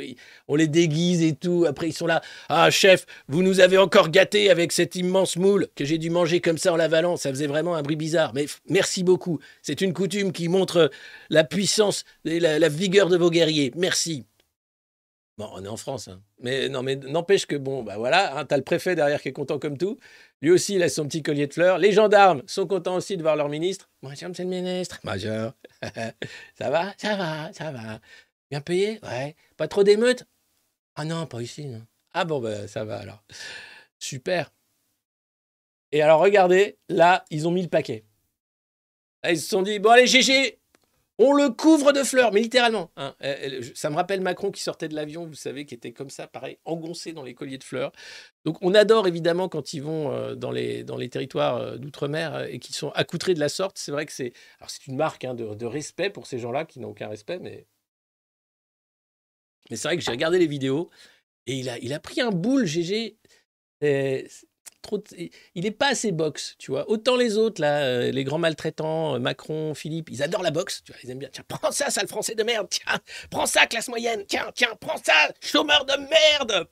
[0.47, 1.65] on les déguise et tout.
[1.67, 2.21] Après, ils sont là.
[2.49, 6.41] Ah, chef, vous nous avez encore gâtés avec cette immense moule que j'ai dû manger
[6.41, 7.17] comme ça en l'avalant.
[7.17, 8.34] Ça faisait vraiment un bruit bizarre.
[8.34, 9.39] Mais merci beaucoup.
[9.62, 10.89] C'est une coutume qui montre
[11.30, 13.71] la puissance et la vigueur de vos guerriers.
[13.75, 14.25] Merci.
[15.39, 16.21] Bon, on est en France, hein.
[16.41, 19.32] mais non, mais n'empêche que bon, bah voilà, hein, t'as le préfet derrière qui est
[19.32, 19.97] content comme tout.
[20.41, 21.78] Lui aussi, il a son petit collier de fleurs.
[21.78, 23.89] Les gendarmes sont contents aussi de voir leur ministre.
[24.02, 24.99] Bonjour, monsieur le ministre.
[25.02, 25.54] Bonjour.
[26.60, 28.02] ça va Ça va, ça va.
[28.52, 28.99] Bien payé?
[29.02, 29.38] Ouais.
[29.56, 30.25] Pas trop d'émeutes?
[30.97, 31.67] Ah non, pas ici.
[31.67, 31.88] non.
[32.12, 33.23] Ah bon, bah ça va alors.
[33.97, 34.52] Super.
[35.93, 38.04] Et alors, regardez, là, ils ont mis le paquet.
[39.23, 40.60] Là, ils se sont dit, bon allez, GG,
[41.19, 42.91] on le couvre de fleurs, mais littéralement.
[42.95, 43.13] hein.
[43.23, 46.10] Euh, euh, Ça me rappelle Macron qui sortait de l'avion, vous savez, qui était comme
[46.10, 47.91] ça, pareil, engoncé dans les colliers de fleurs.
[48.45, 52.89] Donc on adore évidemment quand ils vont euh, dans, les, territoires d'outre-mer et qui sont
[52.91, 53.77] accoutrés de la sorte.
[53.77, 54.34] C'est vrai que c'est
[54.88, 57.67] une marque hein, de, respect pour ces gens-là qui n'ont aucun respect, mais
[59.69, 60.89] mais c'est vrai que j'ai regardé les vidéos
[61.45, 63.17] et il a, pris un boule, GG.
[65.56, 66.89] Il est pas assez boxe, tu vois.
[66.89, 70.82] Autant les autres, là, euh, les grands maltraitants, euh, Macron, Philippe, ils adorent la boxe,
[70.84, 71.30] tu vois, ils aiment bien.
[71.32, 74.98] Tiens, prends ça, sale français de merde, tiens, prends ça, classe moyenne, tiens, tiens, prends
[74.98, 76.68] ça, chômeur de merde.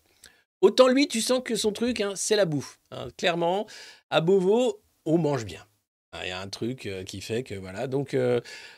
[0.61, 2.79] Autant lui, tu sens que son truc, hein, c'est la bouffe.
[2.91, 3.09] hein.
[3.17, 3.67] Clairement,
[4.09, 5.65] à Beauvau, on mange bien.
[6.13, 7.87] Hein, Il y a un truc euh, qui fait que voilà.
[7.87, 8.15] Donc,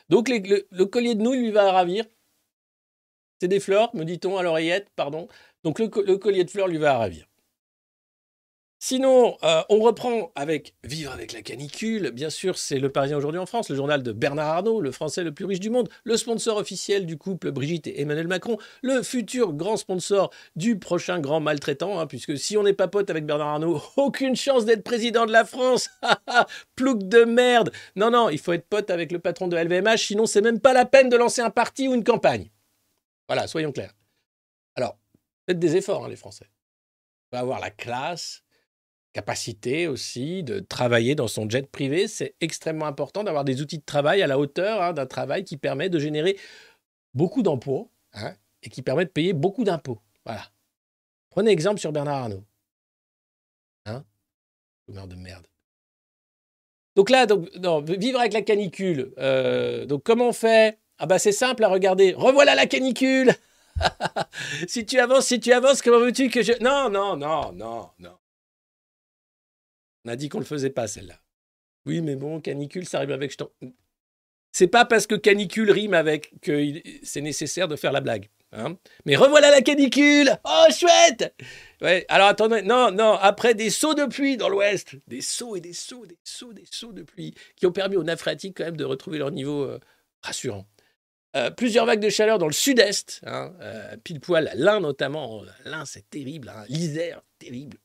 [0.08, 2.04] donc le, collier de nouilles lui va ravir.
[3.40, 5.26] C'est des fleurs, me dit-on à l'oreillette, pardon.
[5.64, 7.26] Donc le, le collier de fleurs lui va ravir.
[8.82, 12.12] Sinon, euh, on reprend avec Vivre avec la canicule.
[12.12, 15.22] Bien sûr, c'est le Parisien aujourd'hui en France, le journal de Bernard Arnault, le Français
[15.22, 19.02] le plus riche du monde, le sponsor officiel du couple Brigitte et Emmanuel Macron, le
[19.02, 23.26] futur grand sponsor du prochain grand maltraitant, hein, puisque si on n'est pas pote avec
[23.26, 25.90] Bernard Arnault, aucune chance d'être président de la France.
[26.74, 27.72] Plouc de merde.
[27.96, 30.72] Non, non, il faut être pote avec le patron de LVMH, sinon c'est même pas
[30.72, 32.50] la peine de lancer un parti ou une campagne.
[33.28, 33.92] Voilà, soyons clairs.
[34.74, 34.98] Alors,
[35.46, 36.46] faites des efforts, hein, les Français.
[36.48, 38.42] Il faut avoir la classe,
[39.12, 42.08] capacité aussi de travailler dans son jet privé.
[42.08, 45.56] C'est extrêmement important d'avoir des outils de travail à la hauteur hein, d'un travail qui
[45.56, 46.38] permet de générer
[47.14, 50.00] beaucoup d'emplois hein, et qui permet de payer beaucoup d'impôts.
[50.24, 50.42] Voilà.
[51.30, 52.44] Prenez exemple sur Bernard Arnault.
[53.86, 54.04] Hein?
[54.88, 55.46] De merde.
[56.96, 57.26] Donc là,
[57.86, 59.12] vivre avec la canicule.
[59.18, 60.78] euh, donc comment on fait?
[60.98, 62.12] Ah bah c'est simple à regarder.
[62.12, 63.32] Revoilà la canicule
[64.68, 66.52] Si tu avances, si tu avances, comment veux-tu que je...
[66.60, 68.19] Non, non, non, non, non.
[70.04, 71.20] On a dit qu'on le faisait pas, celle-là.
[71.86, 73.36] Oui, mais bon, canicule, ça rime avec
[74.52, 78.28] C'est pas parce que canicule rime avec que c'est nécessaire de faire la blague.
[78.52, 78.76] hein.
[79.04, 81.34] mais revoilà la canicule Oh, chouette
[81.80, 85.60] Ouais, alors attendez, non, non, après des sauts de pluie dans l'ouest, des sauts et
[85.60, 88.64] des sauts, des sauts, des sauts de pluie, qui ont permis aux nappes phréatiques quand
[88.64, 89.78] même de retrouver leur niveau euh,
[90.22, 90.66] rassurant.
[91.36, 95.42] Euh, plusieurs vagues de chaleur dans le sud-est, hein, euh, pile poil, l'Ain notamment.
[95.64, 97.78] L'Ain, c'est terrible, hein, l'Isère, terrible.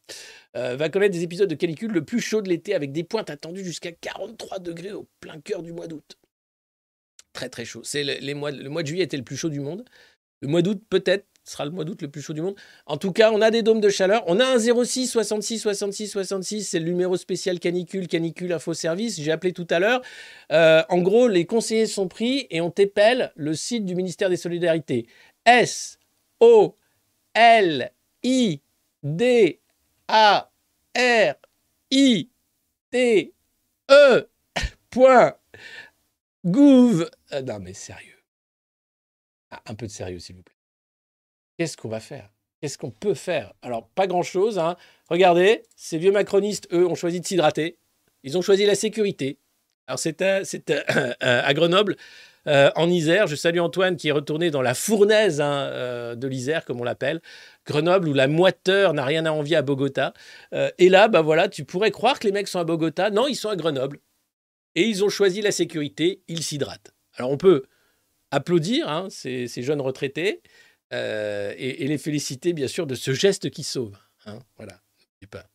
[0.56, 3.30] Euh, va connaître des épisodes de canicule le plus chaud de l'été avec des pointes
[3.30, 6.18] attendues jusqu'à 43 degrés au plein cœur du mois d'août.
[7.34, 7.82] Très très chaud.
[7.84, 9.86] C'est le, les mois, le mois de juillet était le plus chaud du monde.
[10.42, 12.56] Le mois d'août, peut-être, sera le mois d'août le plus chaud du monde.
[12.86, 14.24] En tout cas, on a des dômes de chaleur.
[14.28, 16.64] On a un 06 66 66 66.
[16.64, 19.20] C'est le numéro spécial canicule, canicule info service.
[19.20, 20.02] J'ai appelé tout à l'heure.
[20.52, 24.38] Euh, en gros, les conseillers sont pris et on t'épelle le site du ministère des
[24.38, 25.08] Solidarités.
[25.46, 26.00] S
[26.40, 26.76] O
[27.34, 27.92] L
[28.24, 28.62] I
[29.04, 29.62] D
[30.08, 30.52] A
[30.98, 31.36] R
[31.92, 32.30] I
[32.90, 33.34] T
[33.92, 34.28] E
[34.90, 35.36] point
[36.44, 37.10] gouv.
[37.34, 38.12] Euh, non mais sérieux.
[39.52, 40.55] Ah, un peu de sérieux s'il vous plaît.
[41.58, 42.30] Qu'est-ce qu'on va faire?
[42.62, 43.54] Qu'est-ce qu'on peut faire?
[43.62, 44.60] Alors pas grand-chose.
[44.60, 44.76] Hein.
[45.10, 47.78] Regardez, ces vieux macronistes, eux, ont choisi de s'hydrater.
[48.24, 49.40] Ils ont choisi la sécurité.
[49.88, 50.22] Alors c'est
[51.22, 51.96] à, Grenoble,
[52.48, 53.28] euh, en Isère.
[53.28, 56.84] Je salue Antoine qui est retourné dans la fournaise hein, euh, de l'Isère, comme on
[56.84, 57.22] l'appelle.
[57.66, 60.14] Grenoble, où la moiteur n'a rien à envier à Bogota.
[60.54, 63.12] Euh, et là, bah voilà, tu pourrais croire que les mecs sont à Bogota.
[63.12, 64.00] Non, ils sont à Grenoble.
[64.74, 66.94] Et ils ont choisi la sécurité, ils s'hydratent.
[67.14, 67.64] Alors on peut
[68.32, 70.42] applaudir hein, ces jeunes retraités
[70.96, 73.98] euh, et, les féliciter, bien sûr, de ce geste qui sauve.
[74.26, 74.40] hein.
[74.58, 74.82] voilà,
[75.30, 75.46] pas.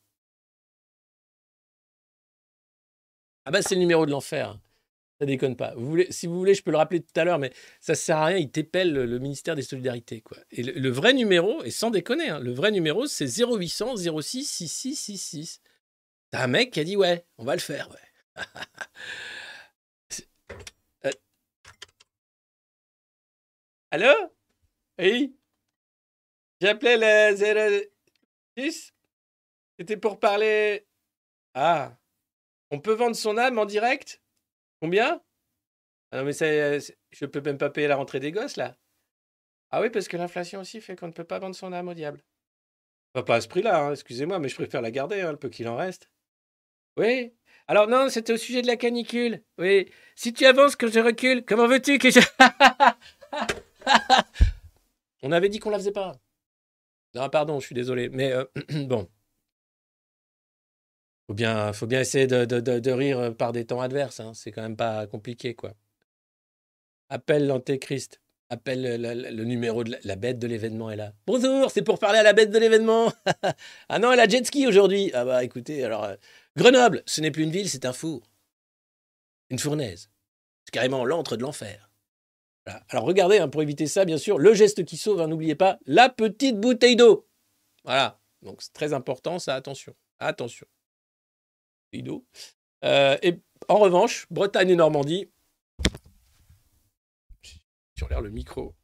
[3.44, 4.58] Ah bah c'est le numéro de l'enfer.
[5.20, 5.74] Ça déconne pas.
[6.10, 8.38] Si vous voulez, je peux le rappeler tout à l'heure, mais ça sert à rien.
[8.38, 10.22] Il t'épelle le, ministère des Solidarités.
[10.50, 15.60] Et le, vrai numéro, et sans déconner, hein, le vrai numéro, c'est 0800 06 6666.
[16.30, 17.88] T'as un mec qui a dit ouais, on va le faire.
[21.04, 21.10] Euh.
[23.92, 24.30] Allô?
[25.00, 25.34] Oui
[26.60, 26.98] J'appelais
[27.32, 27.90] le
[28.58, 28.92] 06
[29.78, 30.86] C'était pour parler.
[31.54, 31.96] Ah
[32.70, 34.20] On peut vendre son âme en direct?
[34.82, 35.22] Combien?
[36.12, 38.76] Ah non, mais c'est- je peux même pas payer la rentrée des gosses, là.
[39.70, 41.94] Ah oui, parce que l'inflation aussi fait qu'on ne peut pas vendre son âme au
[41.94, 42.22] diable.
[43.12, 45.68] Pas à ce prix-là, hein, excusez-moi, mais je préfère la garder, hein, le peu qu'il
[45.68, 46.10] en reste.
[46.98, 47.32] Oui
[47.68, 49.42] Alors non, c'était au sujet de la canicule.
[49.58, 49.90] Oui.
[50.16, 52.20] Si tu avances que je recule, comment veux-tu que je...
[55.22, 56.16] On avait dit qu'on la faisait pas.
[57.14, 58.08] Non, pardon, je suis désolé.
[58.08, 58.44] Mais euh,
[58.86, 59.08] bon.
[61.26, 64.20] Faut bien, faut bien essayer de, rire par des temps adverses.
[64.20, 64.32] hein.
[64.34, 65.74] C'est quand même pas compliqué, quoi.
[67.08, 68.20] Appelle l'antéchrist.
[68.52, 71.12] Appelle le, numéro de la, la bête de l'événement est là.
[71.24, 73.12] Bonjour, c'est pour parler à la bête de l'événement.
[73.88, 75.12] ah non, elle a jet ski aujourd'hui.
[75.14, 76.16] Ah bah écoutez, alors euh,
[76.56, 78.22] Grenoble, ce n'est plus une ville, c'est un four,
[79.50, 80.10] une fournaise.
[80.64, 81.89] C'est carrément l'antre de l'enfer.
[82.88, 85.78] Alors regardez, hein, pour éviter ça, bien sûr, le geste qui sauve, hein, n'oubliez pas,
[85.86, 87.28] la petite bouteille d'eau.
[87.84, 88.20] Voilà.
[88.42, 89.94] Donc c'est très important, ça, attention.
[90.18, 90.66] Attention.
[91.86, 92.26] Bouteille d'eau.
[92.84, 95.30] Euh, et en revanche, Bretagne et Normandie.
[97.96, 98.74] Sur l'air le micro.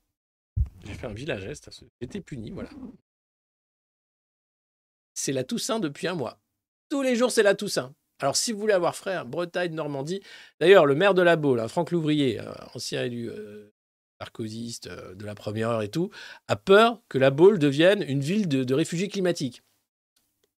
[0.85, 1.71] J'ai fait un vilain geste,
[2.01, 2.71] été puni, voilà.
[5.15, 6.39] C'est la Toussaint depuis un mois.
[6.89, 7.95] Tous les jours, c'est la Toussaint.
[8.21, 10.23] Alors, si vous voulez avoir frère, Bretagne, Normandie.
[10.61, 13.73] D'ailleurs, le maire de la Baule, hein, Franck Louvrier, euh, ancien élu euh,
[14.21, 16.11] sarkozyste euh, de la première heure et tout,
[16.49, 19.63] a peur que la Baule devienne une ville de, réfugiés climatiques.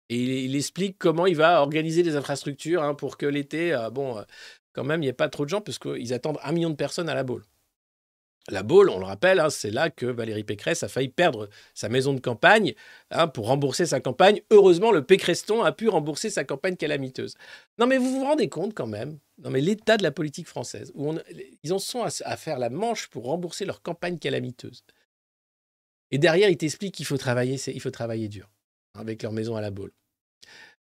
[0.08, 3.90] Et il, il explique comment il va organiser les infrastructures hein, pour que l'été, euh,
[3.90, 4.22] bon, euh,
[4.72, 6.76] quand même, il n'y ait pas trop de gens, parce qu'ils attendent un million de
[6.76, 7.44] personnes à la Baule.
[8.50, 11.88] La Baule, on le rappelle, hein, c'est là que Valérie Pécresse a failli perdre sa
[11.88, 12.74] maison de campagne
[13.10, 14.40] hein, pour rembourser sa campagne.
[14.50, 17.34] Heureusement, le Pécreston a pu rembourser sa campagne calamiteuse.
[17.78, 21.14] Non, mais vous vous rendez compte quand même Non, l'état de la politique française, où
[21.62, 24.82] ils en sont à, faire la manche pour rembourser leur campagne calamiteuse.
[26.10, 28.48] Et derrière, ils t'expliquent qu'il faut travailler, il faut travailler dur
[28.94, 29.92] hein, avec leur maison à la Baule.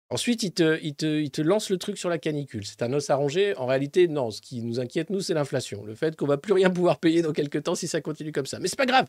[0.10, 2.66] Ensuite, ils te, lancent le truc sur la canicule.
[2.66, 3.56] C'est un os arrangé.
[3.58, 4.30] En réalité, non.
[4.32, 5.84] Ce qui nous inquiète, nous, c'est l'inflation.
[5.84, 8.46] Le fait qu'on va plus rien pouvoir payer dans quelques temps si ça continue comme
[8.46, 8.60] ça.
[8.60, 9.08] Mais c'est pas grave.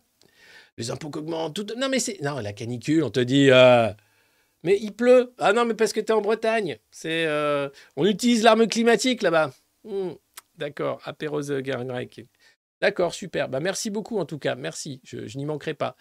[0.78, 1.54] Les impôts augmentent.
[1.54, 1.66] Tout...
[1.76, 2.20] Non, mais c'est.
[2.22, 3.50] Non, la canicule, on te dit.
[3.50, 3.92] euh,
[4.62, 5.34] Mais il pleut.
[5.38, 6.78] Ah non, mais parce que tu es en Bretagne.
[6.90, 7.26] C'est.
[7.26, 9.52] euh, On utilise l'arme climatique là-bas.
[9.84, 10.12] Hmm,
[10.56, 11.00] D'accord.
[11.04, 12.26] Apérose grec.
[12.80, 13.48] D'accord, super.
[13.48, 14.54] Bah, merci beaucoup en tout cas.
[14.54, 15.00] Merci.
[15.04, 15.96] Je n'y manquerai pas.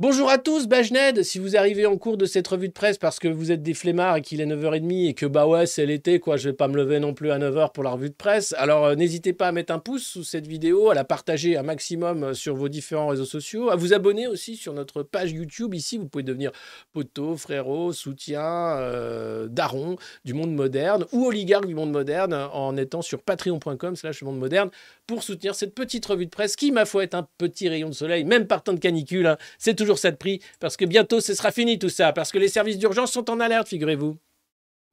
[0.00, 1.22] Bonjour à tous, Bajned.
[1.22, 3.74] Si vous arrivez en cours de cette revue de presse parce que vous êtes des
[3.74, 6.66] flemmards et qu'il est 9h30 et que bah ouais, c'est l'été, quoi, je vais pas
[6.66, 9.46] me lever non plus à 9h pour la revue de presse, alors euh, n'hésitez pas
[9.46, 12.68] à mettre un pouce sous cette vidéo, à la partager un maximum euh, sur vos
[12.68, 15.74] différents réseaux sociaux, à vous abonner aussi sur notre page YouTube.
[15.74, 16.50] Ici, vous pouvez devenir
[16.92, 23.00] poteau, frérot, soutien, euh, daron du monde moderne ou oligarque du monde moderne en étant
[23.00, 24.70] sur patreon.com slash monde moderne
[25.06, 27.94] pour soutenir cette petite revue de presse qui, ma foi, est un petit rayon de
[27.94, 29.28] soleil, même partant de canicule.
[29.28, 29.36] hein.
[29.56, 32.38] C'est toujours ça de prix, parce que bientôt ce sera fini tout ça, parce que
[32.38, 34.18] les services d'urgence sont en alerte, figurez-vous.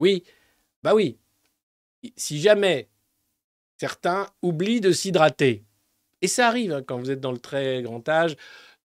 [0.00, 0.24] Oui,
[0.82, 1.18] bah oui.
[2.16, 2.88] Si jamais
[3.78, 5.64] certains oublient de s'hydrater,
[6.20, 8.36] et ça arrive hein, quand vous êtes dans le très grand âge,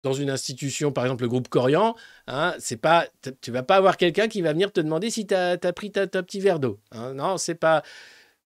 [0.03, 1.97] dans une institution, par exemple le groupe Corian,
[2.29, 3.09] hein, c'est pas,
[3.41, 6.07] tu vas pas avoir quelqu'un qui va venir te demander si tu as, pris ta,
[6.07, 6.79] ta petit verre d'eau.
[6.93, 7.15] hein.
[7.15, 7.83] Non, c'est pas.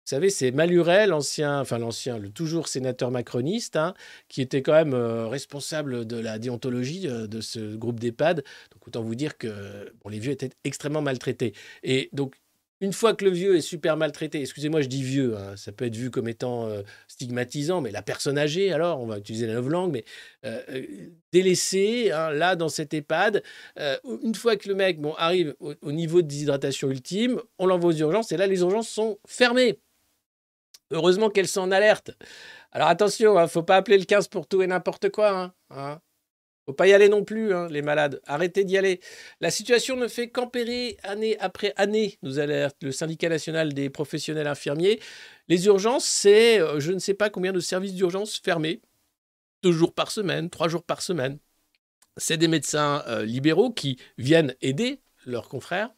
[0.05, 3.95] Vous savez, c'est Maluret, l'ancien, enfin l'ancien, le toujours sénateur macroniste, hein,
[4.29, 8.43] qui était quand même euh, responsable de la déontologie euh, de ce groupe d'EHPAD.
[8.71, 11.53] Donc autant vous dire que bon, les vieux étaient extrêmement maltraités.
[11.81, 12.35] Et donc,
[12.81, 15.85] une fois que le vieux est super maltraité, excusez-moi, je dis vieux, hein, ça peut
[15.85, 19.61] être vu comme étant euh, stigmatisant, mais la personne âgée, alors, on va utiliser la
[19.61, 20.03] langue, mais
[20.45, 20.85] euh, euh,
[21.31, 23.43] délaissé, hein, là, dans cet EHPAD,
[24.21, 27.97] une fois que le mec bon, arrive au niveau de déshydratation ultime, on l'envoie aux
[27.97, 29.79] urgences, et là, les urgences sont fermées.
[30.91, 32.11] Heureusement qu'elles sont en alerte.
[32.71, 35.29] Alors attention, ne faut pas appeler le 15 pour tout et n'importe quoi.
[35.29, 36.01] Hein, hein.
[36.65, 38.21] Faut pas y aller non plus, hein, les malades.
[38.25, 38.99] Arrêtez d'y aller.
[39.39, 44.47] La situation ne fait qu'empirer année après année, nous alerte le syndicat national des professionnels
[44.47, 44.99] infirmiers.
[45.47, 48.81] Les urgences, c'est euh, je ne sais pas combien de services d'urgence fermés,
[49.61, 51.37] deux jours par semaine, trois jours par semaine.
[52.17, 55.91] C'est des médecins euh, libéraux qui viennent aider leurs confrères.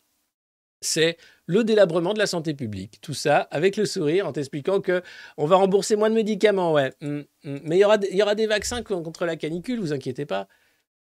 [0.82, 3.00] C'est le délabrement de la santé publique.
[3.02, 5.02] Tout ça avec le sourire en t'expliquant que
[5.38, 6.94] on va rembourser moins de médicaments, ouais.
[7.02, 7.60] Mm, mm.
[7.64, 10.48] Mais il y aura, y aura des vaccins co- contre la canicule, vous inquiétez pas.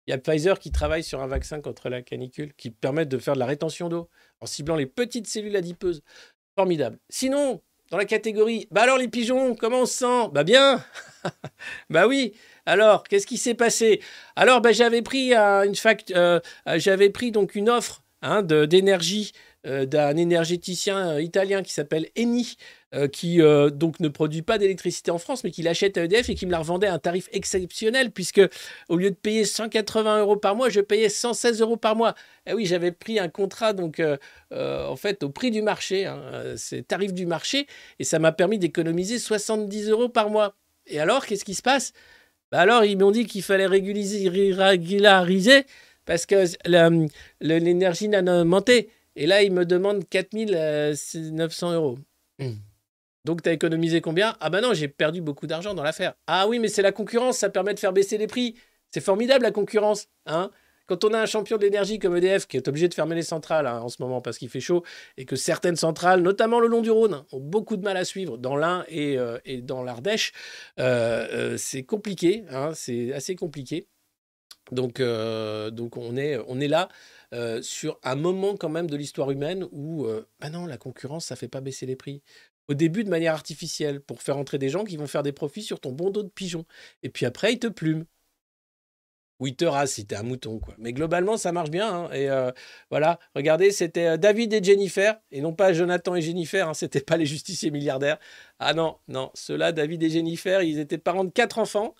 [0.06, 3.18] Il y a Pfizer qui travaille sur un vaccin contre la canicule qui permet de
[3.18, 4.08] faire de la rétention d'eau
[4.40, 6.02] en ciblant les petites cellules adipeuses.
[6.56, 6.98] Formidable.
[7.08, 10.30] Sinon, dans la catégorie, bah alors les pigeons, comment on se sent?
[10.32, 10.84] Bah bien
[11.90, 12.34] Bah oui
[12.64, 14.00] alors, qu'est-ce qui s'est passé?
[14.36, 15.74] Alors, bah, j'avais pris euh, une
[16.16, 16.40] euh,
[16.76, 19.32] j'avais pris donc une offre hein, d'énergie
[19.64, 22.56] d'un énergéticien euh, italien qui s'appelle Eni,
[22.94, 26.28] euh, qui euh, donc ne produit pas d'électricité en France, mais qui l'achète à EDF
[26.28, 28.42] et qui me la revendait à un tarif exceptionnel, puisque
[28.90, 32.14] au lieu de payer 180 euros par mois, je payais 116 euros par mois.
[32.46, 34.18] Et oui, j'avais pris un contrat donc euh,
[34.52, 37.66] euh, en fait au prix du marché, hein, euh, c'est tarif du marché,
[37.98, 40.54] et ça m'a permis d'économiser 70 euros par mois.
[40.86, 41.92] Et alors, qu'est-ce qui se passe?
[42.50, 45.64] Bah alors, ils m'ont dit qu'il fallait régulariser,
[46.04, 46.44] parce que
[47.40, 48.90] l'énergie n'a monté.
[49.16, 51.98] Et là, ils me demandent 4900 euros.
[52.38, 52.54] Hmm.
[53.24, 54.36] Donc, tu as économisé combien?
[54.40, 56.14] Ah bah non, j'ai perdu beaucoup d'argent dans l'affaire.
[56.26, 58.56] Ah oui, mais c'est la concurrence, ça permet de faire baisser les prix.
[58.90, 60.08] C'est formidable la concurrence.
[60.26, 60.50] Hein
[60.86, 63.22] quand on a un champion de l'énergie comme EDF qui est obligé de fermer les
[63.22, 64.82] centrales hein, en ce moment parce qu'il fait chaud
[65.16, 68.36] et que certaines centrales, notamment le long du Rhône, ont beaucoup de mal à suivre
[68.36, 70.32] dans l'Ain et, euh, et dans l'Ardèche,
[70.78, 73.86] euh, euh, c'est compliqué, hein, c'est assez compliqué.
[74.70, 76.88] Donc, euh, donc on, est, on est là
[77.32, 81.26] euh, sur un moment quand même de l'histoire humaine où, euh, bah non, la concurrence,
[81.26, 82.22] ça fait pas baisser les prix.
[82.68, 85.62] Au début, de manière artificielle, pour faire entrer des gens qui vont faire des profits
[85.62, 86.64] sur ton bon dos de pigeon.
[87.02, 88.04] Et puis après, ils te plument.
[89.40, 90.74] Ou ils te rasent si t'es un mouton, quoi.
[90.78, 91.92] Mais globalement, ça marche bien.
[92.04, 92.10] hein.
[92.12, 92.52] Et euh,
[92.90, 97.00] voilà, regardez, c'était euh, David et Jennifer, et non pas Jonathan et Jennifer, hein, c'était
[97.00, 98.18] pas les justiciers milliardaires.
[98.60, 101.94] Ah non, non, ceux-là, David et Jennifer, ils étaient parents de quatre enfants,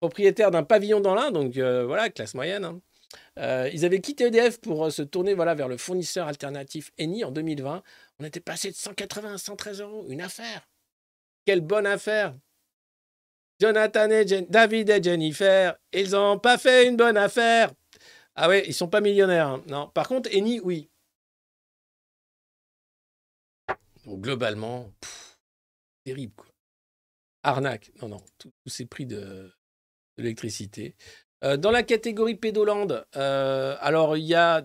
[0.00, 2.64] propriétaires d'un pavillon dans l'Ain, donc voilà, classe moyenne.
[2.64, 2.80] hein.
[3.38, 7.24] Euh, ils avaient quitté EDF pour euh, se tourner voilà, vers le fournisseur alternatif Eni
[7.24, 7.82] en 2020.
[8.20, 10.06] On était passé de 180 à 113 euros.
[10.08, 10.68] Une affaire.
[11.46, 12.34] Quelle bonne affaire.
[13.60, 17.72] Jonathan et David et Jennifer, ils n'ont pas fait une bonne affaire.
[18.34, 19.46] Ah ouais, ils sont pas millionnaires.
[19.48, 19.62] hein.
[19.68, 19.88] Non.
[19.88, 20.90] Par contre, Eni, oui.
[24.04, 24.92] Donc, globalement,
[26.04, 26.34] terrible.
[26.34, 26.46] Quoi.
[27.42, 27.92] Arnaque.
[28.02, 28.24] Non, non.
[28.38, 29.52] Tous tous ces prix de, de
[30.22, 30.96] l'électricité.
[31.44, 34.64] Euh, dans la catégorie pédolande, euh, alors il y a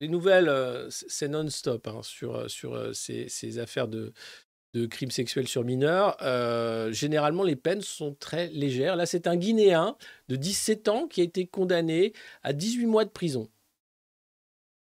[0.00, 4.12] les nouvelles, euh, c'est non-stop hein, sur, sur ces, affaires de,
[4.74, 6.16] de crimes sexuels sur mineurs.
[6.92, 8.96] Généralement, les peines sont très légères.
[8.96, 9.96] Là, c'est un Guinéen
[10.28, 12.12] de 17 ans qui a été condamné
[12.42, 13.50] à 18 mois de prison.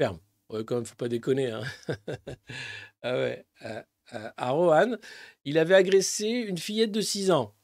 [0.00, 0.18] Ferme.
[0.48, 1.50] Quand même, faut pas déconner.
[1.50, 1.62] hein.
[3.02, 3.46] ah ouais.
[4.10, 4.98] À Roanne,
[5.44, 7.54] il avait agressé une fillette de 6 ans.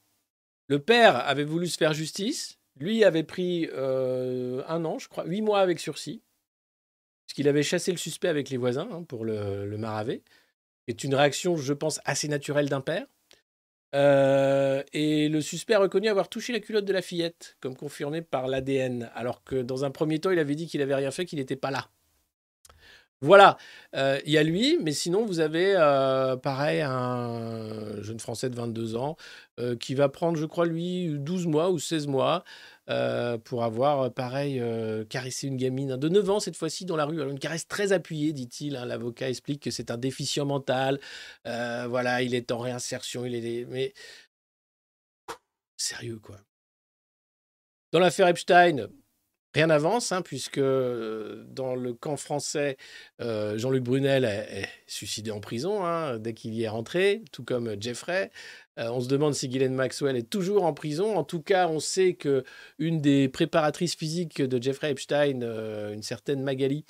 [0.68, 2.59] Le père avait voulu se faire justice.
[2.77, 6.22] Lui avait pris euh, un an, je crois, huit mois avec sursis,
[7.27, 10.22] puisqu'il avait chassé le suspect avec les voisins hein, pour le, maraver.
[10.89, 13.07] C'est une réaction, je pense, assez naturelle d'un père.
[13.95, 18.22] Euh, et le suspect a reconnu avoir touché la culotte de la fillette, comme confirmé
[18.22, 21.25] par l'ADN, alors que dans un premier temps, il avait dit qu'il avait rien fait,
[21.25, 21.89] qu'il n'était pas là.
[23.25, 23.57] Voilà,
[23.95, 28.57] Euh, il y a lui, mais sinon, vous avez, euh, pareil, un jeune Français de
[28.57, 29.16] 22 ans
[29.61, 32.43] euh, qui va prendre, je crois, lui, 12 mois ou 16 mois
[32.91, 36.85] euh, pour avoir, euh, pareil, euh, caressé une gamine hein, de 9 ans cette fois-ci
[36.87, 37.22] dans la rue.
[37.22, 38.77] Une caresse très appuyée, dit-il.
[38.77, 38.85] hein.
[38.85, 40.99] L'avocat explique que c'est un déficient mental.
[41.47, 43.25] Euh, voilà, il est en réinsertion.
[43.25, 43.64] Il est...
[43.70, 43.95] Mais
[45.77, 46.37] sérieux, quoi.
[47.93, 48.89] Dans l'affaire Epstein,
[49.55, 52.76] rien n'avance, hein, puisque euh, dans le camp français,
[53.20, 57.80] euh, Jean-Luc Brunel est, suicidé en prison hein, dès qu'il y est rentré, tout comme
[57.80, 58.30] Jeffrey.
[58.78, 61.16] Euh, on se demande si Ghislaine Maxwell est toujours en prison.
[61.16, 62.44] En tout cas, on sait que
[62.78, 65.42] une des préparatrices physiques de Jeffrey Epstein,
[65.92, 66.84] une certaine Magali,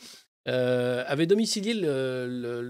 [0.47, 1.75] avait domicilié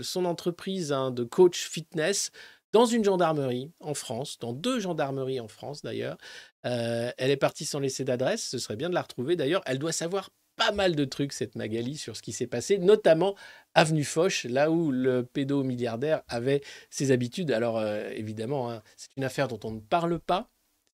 [0.03, 2.31] son entreprise hein, de coach fitness
[2.75, 6.19] dans une gendarmerie en France, dans deux gendarmeries en France d'ailleurs.
[6.67, 9.63] Euh, elle est partie sans laisser d'adresse, ce serait bien de la retrouver d'ailleurs.
[9.65, 13.37] Elle doit savoir pas mal de trucs, cette Magali, sur ce qui s'est passé, notamment
[13.75, 17.53] Avenue Foch, là où le pédomilliardaire avait ses habitudes.
[17.53, 20.51] Alors euh, évidemment, hein, c'est une affaire dont on ne parle pas,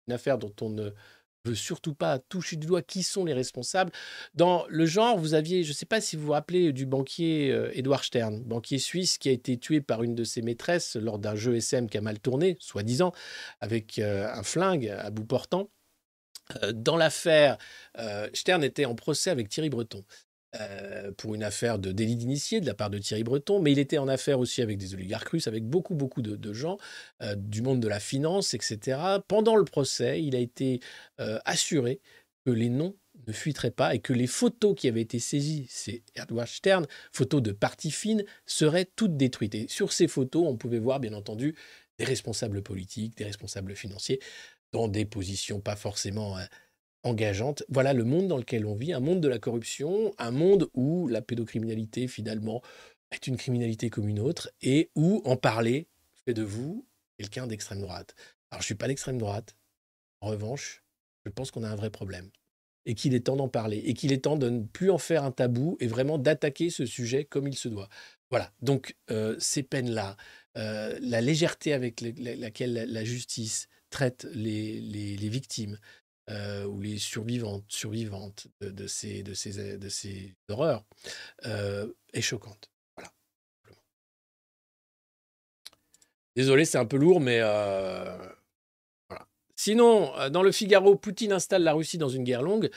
[0.07, 0.91] une affaire dont on ne
[1.53, 3.91] surtout pas toucher du doigt qui sont les responsables.
[4.33, 7.51] Dans le genre, vous aviez, je ne sais pas si vous vous rappelez du banquier
[7.51, 11.19] euh, Edouard Stern, banquier suisse qui a été tué par une de ses maîtresses lors
[11.19, 13.11] d'un jeu SM qui a mal tourné, soi-disant,
[13.61, 15.69] avec euh, un flingue à bout portant.
[16.63, 17.57] Euh, dans l'affaire,
[18.33, 20.03] Stern était en procès avec Thierry Breton.
[20.59, 23.79] Euh, pour une affaire de délit d'initié de la part de Thierry Breton, mais il
[23.79, 26.77] était en affaire aussi avec des oligarques russes, avec beaucoup, beaucoup de, gens
[27.21, 28.99] euh, du monde de la finance, etc.
[29.27, 30.79] Pendant le procès, il a été
[31.19, 31.99] euh, assuré
[32.45, 32.95] que les noms
[33.27, 37.41] ne fuiteraient pas et que les photos qui avaient été saisies, c'est Edward Stern, photos
[37.41, 39.55] de parties fines, seraient toutes détruites.
[39.55, 41.55] Et sur ces photos, on pouvait voir, bien entendu,
[41.97, 44.19] des responsables politiques, des responsables financiers,
[44.71, 46.37] dans des positions pas forcément
[47.05, 47.63] engageantes.
[47.69, 51.07] Voilà le monde dans lequel on vit, un monde de la corruption, un monde où
[51.07, 52.61] la pédocriminalité, finalement,
[53.11, 55.87] est une criminalité comme une autre, et où en parler
[56.25, 56.85] fait de vous
[57.17, 58.15] quelqu'un d'extrême droite.
[58.49, 59.55] Alors, je ne suis pas d'extrême droite.
[60.21, 60.83] En revanche,
[61.25, 62.29] je pense qu'on a un vrai problème.
[62.87, 63.77] Et qu'il est temps d'en parler.
[63.77, 66.85] Et qu'il est temps de ne plus en faire un tabou et vraiment d'attaquer ce
[66.85, 67.89] sujet comme il se doit.
[68.29, 68.51] Voilà.
[68.61, 70.17] Donc, euh, ces peines-là,
[70.57, 75.79] euh, la légèreté avec le- la- laquelle la, justice traite les victimes
[76.29, 80.83] euh, ou les survivantes, survivantes de, ces, de, ces, de ces horreurs
[81.45, 82.71] euh, est choquante.
[82.95, 83.11] Voilà.
[86.35, 88.17] Désolé, c'est un peu lourd, mais euh,
[89.09, 89.27] voilà.
[89.55, 92.69] Sinon, euh, dans le Figaro, Poutine installe la Russie dans une guerre longue.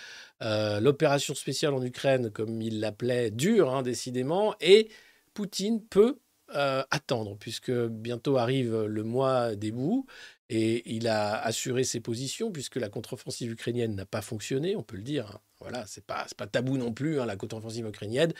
[0.42, 4.54] Euh, L'opération spéciale en Ukraine, comme il l'appelait, dure, hein, décidément.
[4.60, 4.90] Et
[5.34, 6.18] Poutine peut
[6.50, 10.06] attendre, puisque bientôt arrive le mois des bouts,
[10.50, 14.96] et il a assuré ses positions, puisque la contre-offensive ukrainienne n'a pas fonctionné, on peut
[14.96, 15.30] le dire.
[15.30, 15.40] hein.
[15.60, 18.32] Voilà, c'est pas, pas tabou non plus, hein, la contre-offensive ukrainienne.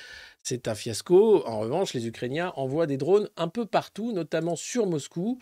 [0.43, 1.45] C'est un fiasco.
[1.47, 5.39] En revanche, les Ukrainiens envoient des drones un peu partout, notamment sur Moscou.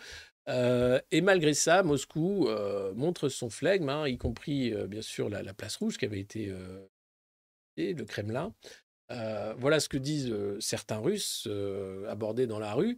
[0.49, 5.29] Euh, et malgré ça, Moscou euh, montre son flegme, hein, y compris euh, bien sûr
[5.29, 6.51] la, la place rouge qui avait été
[7.77, 8.53] et le Kremlin.
[9.09, 11.47] Voilà ce que disent certains Russes
[12.07, 12.97] abordés dans la rue.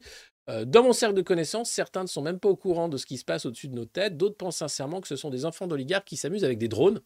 [0.49, 3.05] Euh, dans mon cercle de connaissances, certains ne sont même pas au courant de ce
[3.05, 4.17] qui se passe au-dessus de nos têtes.
[4.17, 7.01] D'autres pensent sincèrement que ce sont des enfants d'oligarques qui s'amusent avec des drones.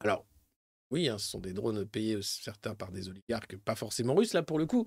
[0.00, 0.24] Alors,
[0.90, 4.42] oui, hein, ce sont des drones payés, certains par des oligarques, pas forcément russes, là
[4.42, 4.86] pour le coup.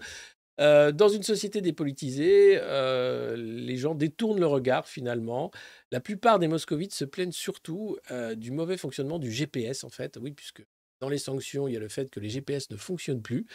[0.59, 5.51] Euh, dans une société dépolitisée, euh, les gens détournent le regard finalement.
[5.91, 7.97] La plupart des moscovites se plaignent surtout
[8.37, 10.17] du mauvais fonctionnement du GPS en fait.
[10.21, 10.63] Oui, puisque
[10.99, 13.45] dans les sanctions, il y a le fait que les GPS ne fonctionnent plus.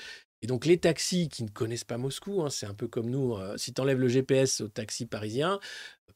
[0.43, 3.34] Et donc les taxis qui ne connaissent pas Moscou, hein, c'est un peu comme nous,
[3.34, 5.61] euh, si tu enlèves le GPS aux taxis parisiens,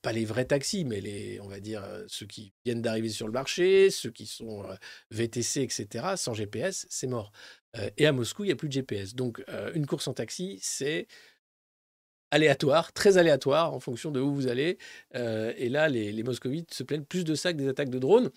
[0.02, 3.26] pas les vrais taxis, mais les, on va dire euh, ceux qui viennent d'arriver sur
[3.26, 4.74] le marché, ceux qui sont euh,
[5.10, 7.32] VTC, etc., sans GPS, c'est mort.
[7.98, 9.14] Et à Moscou, il n'y a plus de GPS.
[9.14, 11.06] Donc une course en taxi, c'est
[12.30, 14.78] aléatoire, très aléatoire en fonction de où vous allez.
[15.14, 18.30] Euh, et là, les, moscovites se plaignent plus de ça que des attaques de drones.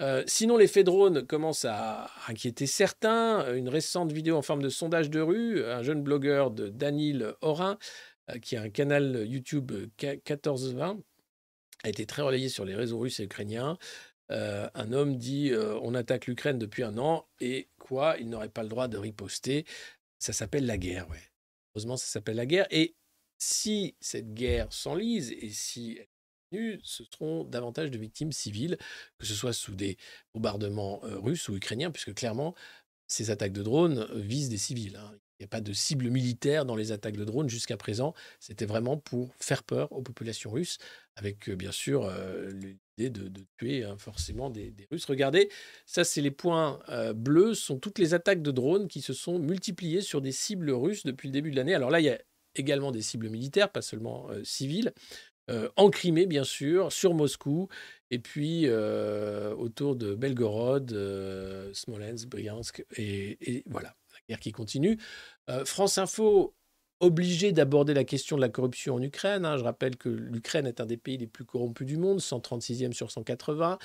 [0.00, 3.54] Euh, sinon, l'effet drone commence à inquiéter certains.
[3.54, 7.78] Une récente vidéo en forme de sondage de rue, un jeune blogueur de Danil Orin,
[8.30, 10.98] euh, qui a un canal YouTube euh, K- 1420,
[11.84, 13.78] a été très relayé sur les réseaux russes et ukrainiens.
[14.28, 18.16] Un homme dit on attaque l'Ukraine depuis un an et quoi?
[18.18, 19.64] Il n'aurait pas le droit de riposter.
[20.18, 21.22] Ça s'appelle la guerre, ouais.
[21.76, 22.66] Heureusement, ça s'appelle la guerre.
[22.72, 22.96] Et
[23.38, 26.06] si cette guerre s'enlise et si elle
[26.50, 28.78] continue, ce seront davantage de victimes civiles,
[29.18, 29.96] que ce soit sous des
[30.34, 32.54] bombardements euh, russes ou ukrainiens, puisque clairement,
[33.08, 34.96] ces attaques de drones euh, visent des civils.
[34.96, 35.12] hein.
[35.38, 38.14] Il n'y a pas de cible militaire dans les attaques de drones jusqu'à présent.
[38.40, 40.78] C'était vraiment pour faire peur aux populations russes,
[41.14, 42.10] avec euh, bien sûr
[42.48, 45.04] l'idée de, tuer hein, forcément des, des Russes.
[45.04, 45.50] Regardez,
[45.84, 49.38] ça c'est les points euh, bleus, sont toutes les attaques de drones qui se sont
[49.38, 51.74] multipliées sur des cibles russes depuis le début de l'année.
[51.74, 52.18] Alors là, il y a
[52.58, 54.92] également des cibles militaires, pas seulement euh, civiles,
[55.50, 57.68] euh, en Crimée bien sûr, sur Moscou,
[58.10, 60.90] et puis euh, autour de Belgorod,
[61.72, 64.98] Smolensk, Bryansk, et, et voilà, la guerre qui continue.
[65.64, 66.54] France Info
[67.00, 69.44] obligé d'aborder la question de la corruption en Ukraine.
[69.44, 69.58] hein.
[69.58, 73.10] Je rappelle que l'Ukraine est un des pays les plus corrompus du monde, 136e sur
[73.10, 73.78] 180.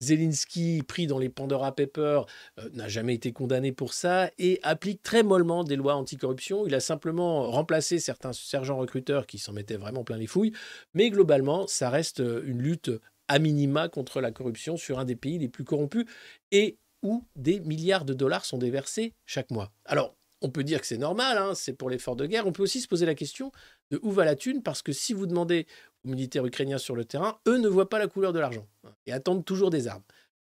[0.00, 2.26] Zelensky, pris dans les Pandora Papers,
[2.58, 6.66] euh, n'a jamais été condamné pour ça et applique très mollement des lois anticorruption.
[6.66, 10.52] Il a simplement remplacé certains sergents recruteurs qui s'en mettaient vraiment plein les fouilles.
[10.94, 12.90] Mais globalement, ça reste euh, une lutte
[13.28, 16.04] à minima contre la corruption sur un des pays les plus corrompus
[16.50, 19.70] et où des milliards de dollars sont déversés chaque mois.
[19.84, 22.46] Alors, on peut dire que c'est normal, hein, c'est pour l'effort de guerre.
[22.46, 23.52] On peut aussi se poser la question
[23.90, 25.66] de où va la thune, parce que si vous demandez
[26.04, 28.94] aux militaires ukrainiens sur le terrain, eux ne voient pas la couleur de l'argent hein,
[29.06, 30.04] et attendent toujours des armes.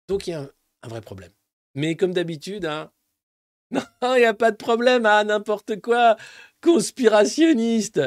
[0.09, 0.49] Donc il y a
[0.83, 1.33] un, vrai problème.
[1.75, 2.91] Mais comme d'habitude, hein,
[3.71, 6.17] non, il n'y a pas de problème, ah, n'importe quoi,
[6.61, 8.01] conspirationniste.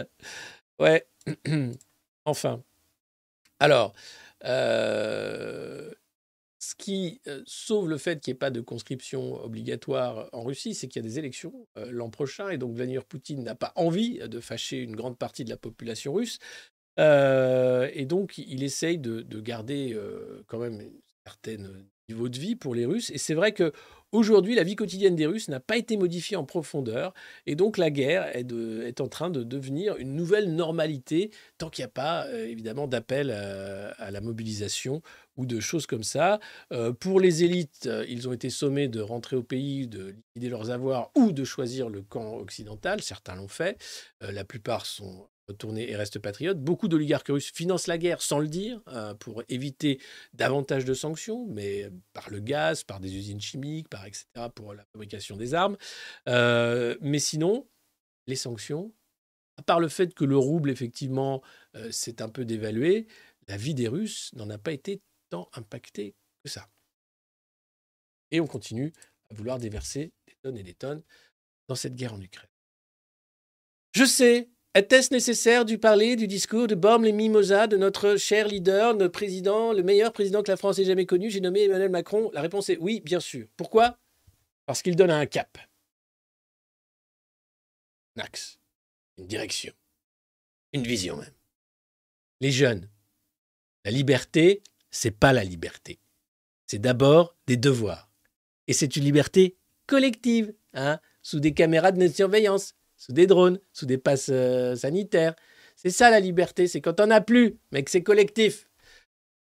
[0.80, 1.08] Ouais,
[2.26, 2.62] enfin.
[3.60, 3.94] Alors,
[4.44, 5.90] euh,
[6.66, 10.74] ce qui euh, sauve le fait qu'il n'y ait pas de conscription obligatoire en Russie,
[10.74, 13.72] c'est qu'il y a des élections euh, l'an prochain et donc Vladimir Poutine n'a pas
[13.76, 16.40] envie de fâcher une grande partie de la population russe.
[17.00, 21.58] Euh, et donc, il essaye de, de garder euh, quand même un certain
[22.10, 23.12] niveau de vie pour les Russes.
[23.12, 23.72] Et c'est vrai que
[24.16, 27.14] aujourd'hui, la vie quotidienne des Russes n'a pas été modifiée en profondeur.
[27.46, 31.88] Et donc, la guerre est, en train de devenir une nouvelle normalité tant qu'il n'y
[31.88, 35.02] a pas, euh, évidemment, d'appel à, à la mobilisation
[35.38, 36.40] ou de choses comme ça.
[36.72, 40.50] Euh, pour les élites, euh, ils ont été sommés de rentrer au pays, de liquider
[40.50, 43.02] leurs avoirs ou de choisir le camp occidental.
[43.02, 43.78] Certains l'ont fait.
[44.24, 46.60] Euh, la plupart sont retournés et restent patriotes.
[46.60, 50.00] Beaucoup d'oligarques russes financent la guerre sans le dire euh, pour éviter
[50.34, 54.26] davantage de sanctions, mais par le gaz, par des usines chimiques, par etc.
[54.54, 55.78] pour la fabrication des armes.
[56.28, 57.68] Euh, mais sinon,
[58.28, 58.94] les sanctions,
[59.58, 61.42] à part le fait que le rouble, effectivement,
[61.76, 63.08] euh, s'est un peu dévalué,
[63.48, 66.68] la vie des Russes n'en a pas été tant impactée que ça.
[68.32, 68.92] Et on continue
[69.30, 71.04] à vouloir déverser des tonnes et des tonnes
[71.68, 72.50] dans cette guerre en Ukraine.
[73.94, 78.48] Je sais, était-ce nécessaire de parler du discours de Borm les Mimosas de notre cher
[78.48, 81.30] leader, notre président, le meilleur président que la France ait jamais connu?
[81.30, 82.30] J'ai nommé Emmanuel Macron.
[82.34, 83.48] La réponse est oui, bien sûr.
[83.56, 83.98] Pourquoi?
[84.66, 85.58] Parce qu'il donne un cap,
[88.18, 88.60] un axe,
[89.18, 89.74] une direction,
[90.74, 91.34] une vision même.
[92.42, 92.90] Les jeunes,
[93.86, 94.62] la liberté,
[94.92, 96.00] c'est pas la liberté.
[96.68, 98.12] C'est d'abord des devoirs.
[98.68, 99.56] Et c'est une liberté
[99.86, 102.74] collective, hein, sous des caméras de surveillance.
[102.98, 105.36] Sous des drones, sous des passes euh, sanitaires.
[105.76, 108.68] C'est ça la liberté, c'est quand on a plus, mais que c'est collectif.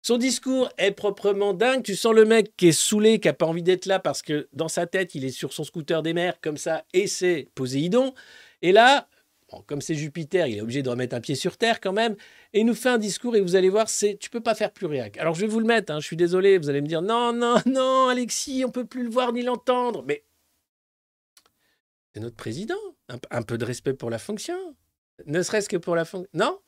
[0.04, 1.84] Son discours est proprement dingue.
[1.84, 4.48] Tu sens le mec qui est saoulé, qui a pas envie d'être là parce que
[4.52, 8.14] dans sa tête, il est sur son scooter des mers comme ça et c'est Poséidon.
[8.64, 9.08] Et là,
[9.68, 12.16] comme c'est Jupiter, il est obligé de remettre un pied sur terre quand même.
[12.54, 14.72] Et il nous fait un discours et vous allez voir, c'est tu peux pas faire
[14.72, 15.18] plus réac.
[15.18, 15.94] Alors je vais vous le mettre.
[15.94, 16.58] hein, je suis désolé.
[16.58, 20.04] Vous allez me dire non, non, non, Alexis, on peut plus le voir ni l'entendre.
[20.08, 20.24] Mais
[22.14, 22.76] c'est notre président.
[23.10, 24.76] Un, un peu de respect pour la fonction.
[25.26, 26.30] Ne serait-ce que pour la fonction.
[26.34, 26.60] Non?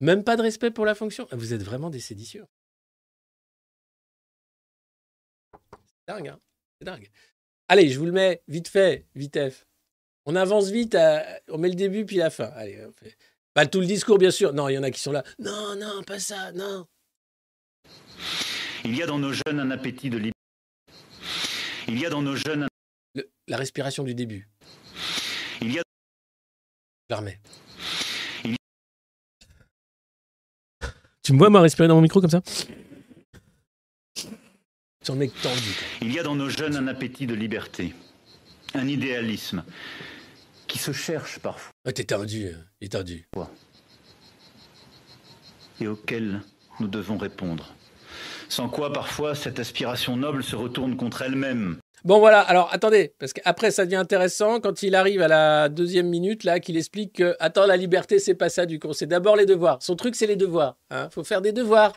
[0.00, 1.26] Même pas de respect pour la fonction.
[1.32, 2.46] Vous êtes vraiment des séditieux.
[5.52, 6.40] C'est dingue, hein
[6.78, 7.10] C'est dingue.
[7.68, 9.66] Allez, je vous le mets vite fait, vitef.
[10.26, 12.46] On avance vite, à- on met le début puis la fin.
[12.54, 13.16] Allez, on fait.
[13.52, 14.52] Pas tout le discours, bien sûr.
[14.52, 15.22] Non, il y en a qui sont là.
[15.38, 16.86] Non, non, pas ça, non.
[18.84, 20.32] Il y a dans nos jeunes un appétit de liberté.
[21.88, 22.68] Il y a dans nos jeunes un...
[23.14, 24.48] Le- la respiration du début.
[27.10, 27.40] Il y a Je la remets.
[28.44, 28.56] Il-
[31.22, 32.40] Tu me vois, moi, respirer dans mon micro comme ça?
[34.16, 35.60] C'est un mec tendu.
[36.00, 37.94] Il y a dans nos jeunes un appétit de liberté,
[38.74, 39.64] un idéalisme
[40.66, 43.26] qui se cherche parfois Ah, T'es tendu, euh, est tendu.
[45.80, 46.40] et auquel
[46.80, 47.74] nous devons répondre.
[48.48, 51.78] Sans quoi parfois cette aspiration noble se retourne contre elle-même.
[52.04, 56.06] Bon voilà, alors attendez, parce qu'après ça devient intéressant quand il arrive à la deuxième
[56.08, 59.36] minute, là, qu'il explique que, attends, la liberté, c'est pas ça du coup, c'est d'abord
[59.36, 59.82] les devoirs.
[59.82, 60.76] Son truc, c'est les devoirs.
[60.90, 61.08] Hein.
[61.10, 61.94] Faut faire des devoirs.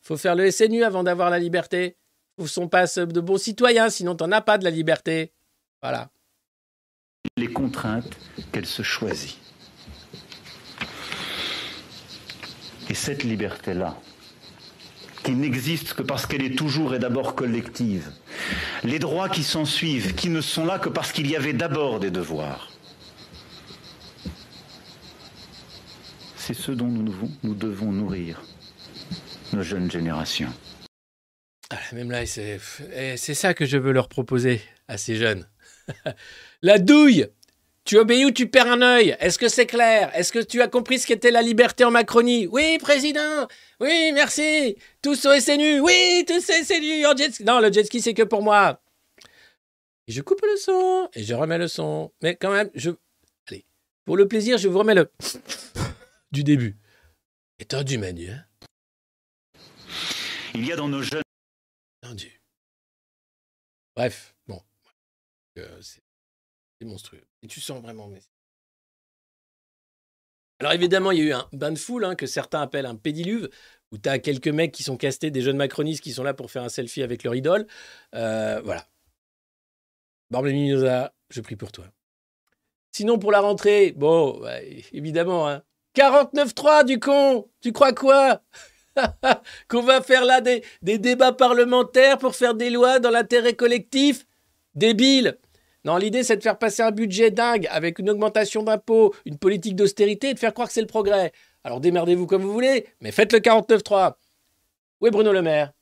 [0.00, 1.96] Faut faire le SNU avant d'avoir la liberté.
[2.38, 5.32] Faut son passe de bon citoyen, sinon t'en as pas de la liberté.
[5.82, 6.08] Voilà.
[7.36, 8.16] Les contraintes
[8.52, 9.36] qu'elle se choisit.
[12.88, 13.96] Et cette liberté-là,
[15.22, 18.10] qui n'existe que parce qu'elle est toujours et d'abord collective,
[18.84, 22.00] les droits qui s'en suivent, qui ne sont là que parce qu'il y avait d'abord
[22.00, 22.70] des devoirs,
[26.36, 28.42] c'est ce dont nous devons, nourrir
[29.52, 30.52] nos jeunes générations.
[31.70, 35.46] Ah, même là, eh, c'est ça que je veux leur proposer à ces jeunes.
[36.62, 37.28] la douille
[37.84, 39.16] Tu obéis ou tu perds un œil?
[39.18, 40.10] Est-ce que c'est clair?
[40.14, 42.46] Est-ce que tu as compris ce qu'était la liberté en Macronie?
[42.46, 43.48] Oui, président
[43.80, 47.44] Oui, merci Tous au SNU Oui, tous au SNU en jet ski.
[47.44, 48.80] Non, le jet ski, c'est que pour moi.
[50.06, 52.12] Et je coupe le son et je remets le son.
[52.22, 52.90] Mais quand même, je...
[53.48, 53.64] Allez,
[54.04, 55.10] pour le plaisir, je vous remets le...
[56.32, 56.76] du début.
[57.58, 58.44] Et tendu, Manu, hein?
[60.54, 61.22] Il y a dans nos jeunes
[62.02, 62.40] Tendu.
[63.96, 64.60] Bref, bon.
[65.58, 66.02] Euh, c'est
[66.84, 67.22] monstrueux.
[67.42, 68.10] Et tu sens vraiment.
[70.60, 72.94] Alors évidemment, il y a eu un bain de foule hein, que certains appellent un
[72.94, 73.48] pédiluve,
[73.90, 76.50] où tu as quelques mecs qui sont castés, des jeunes macronistes qui sont là pour
[76.50, 77.66] faire un selfie avec leur idole.
[78.14, 78.86] Euh, voilà.
[80.30, 81.84] Barblé Mimosa, je prie pour toi.
[82.92, 84.42] Sinon, pour la rentrée, bon,
[84.92, 85.62] évidemment, hein.
[85.96, 88.42] 49-3 du con Tu crois quoi?
[89.68, 94.26] Qu'on va faire là des, des débats parlementaires pour faire des lois dans l'intérêt collectif?
[94.74, 95.38] Débile
[95.84, 99.74] Non, l'idée c'est de faire passer un budget dingue avec une augmentation d'impôts, une politique
[99.74, 101.32] d'austérité et de faire croire que c'est le progrès.
[101.64, 104.14] Alors démerdez-vous comme vous voulez, mais faites le 49-3.
[105.00, 105.72] Où est Bruno Le Maire?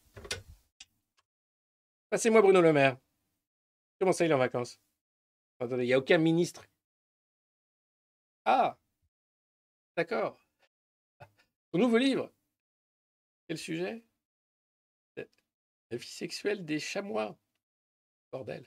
[2.09, 2.97] Passez-moi Bruno Le Maire.
[3.99, 4.81] Comment ça il est en vacances?
[5.59, 6.65] Attendez, il n'y a aucun ministre.
[8.47, 8.79] Ah
[9.97, 10.41] D'accord.
[11.73, 12.33] Son nouveau livre.
[13.47, 14.03] Quel sujet?
[15.17, 17.37] La vie sexuelle des chamois.
[18.33, 18.65] Bordel.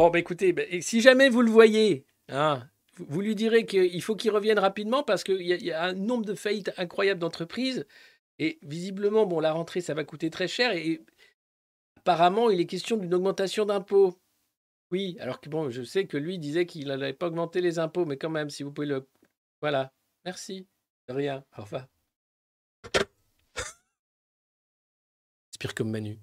[0.00, 4.16] Bon, bah écoutez, bah, si jamais vous le voyez, hein, vous, lui direz qu'il faut
[4.16, 7.86] qu'il revienne rapidement parce qu'il y, a- un nombre de faillites incroyables d'entreprises.
[8.38, 10.72] Et visiblement, bon, la rentrée, ça va coûter très cher.
[10.72, 11.04] Et
[11.98, 14.18] apparemment, il est question d'une augmentation d'impôts.
[14.90, 18.06] Oui, alors que bon, je sais que lui disait qu'il n'allait pas augmenter les impôts,
[18.06, 19.06] mais quand même, si vous pouvez le.
[19.60, 19.92] Voilà.
[20.24, 20.66] Merci.
[21.08, 21.44] De rien.
[21.58, 21.86] Au revoir.
[25.76, 26.18] Comme Manu.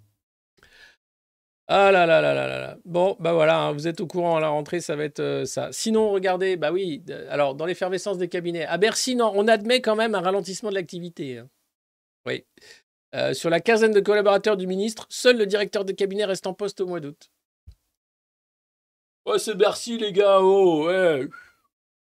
[1.70, 2.78] Ah là là là là là là.
[2.86, 5.44] Bon, bah voilà, hein, vous êtes au courant, à la rentrée, ça va être euh,
[5.46, 5.70] ça.
[5.74, 9.98] Sinon, regardez, bah oui, alors dans l'effervescence des cabinets, à Bercy, non, on admet quand
[9.98, 11.40] même un ralentissement de l'activité.
[11.40, 11.50] hein.
[12.26, 12.46] Oui.
[13.16, 16.54] Euh, sur la quinzaine de collaborateurs du ministre, seul le directeur de cabinet reste en
[16.54, 17.30] poste au mois d'août.
[19.26, 21.28] Ouais, c'est Bercy, les gars, oh, ouais.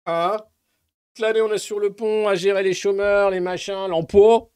[0.06, 0.36] Hein?
[1.14, 4.48] Toute L'année, on est sur le pont à gérer les chômeurs, les machins, l'emploi.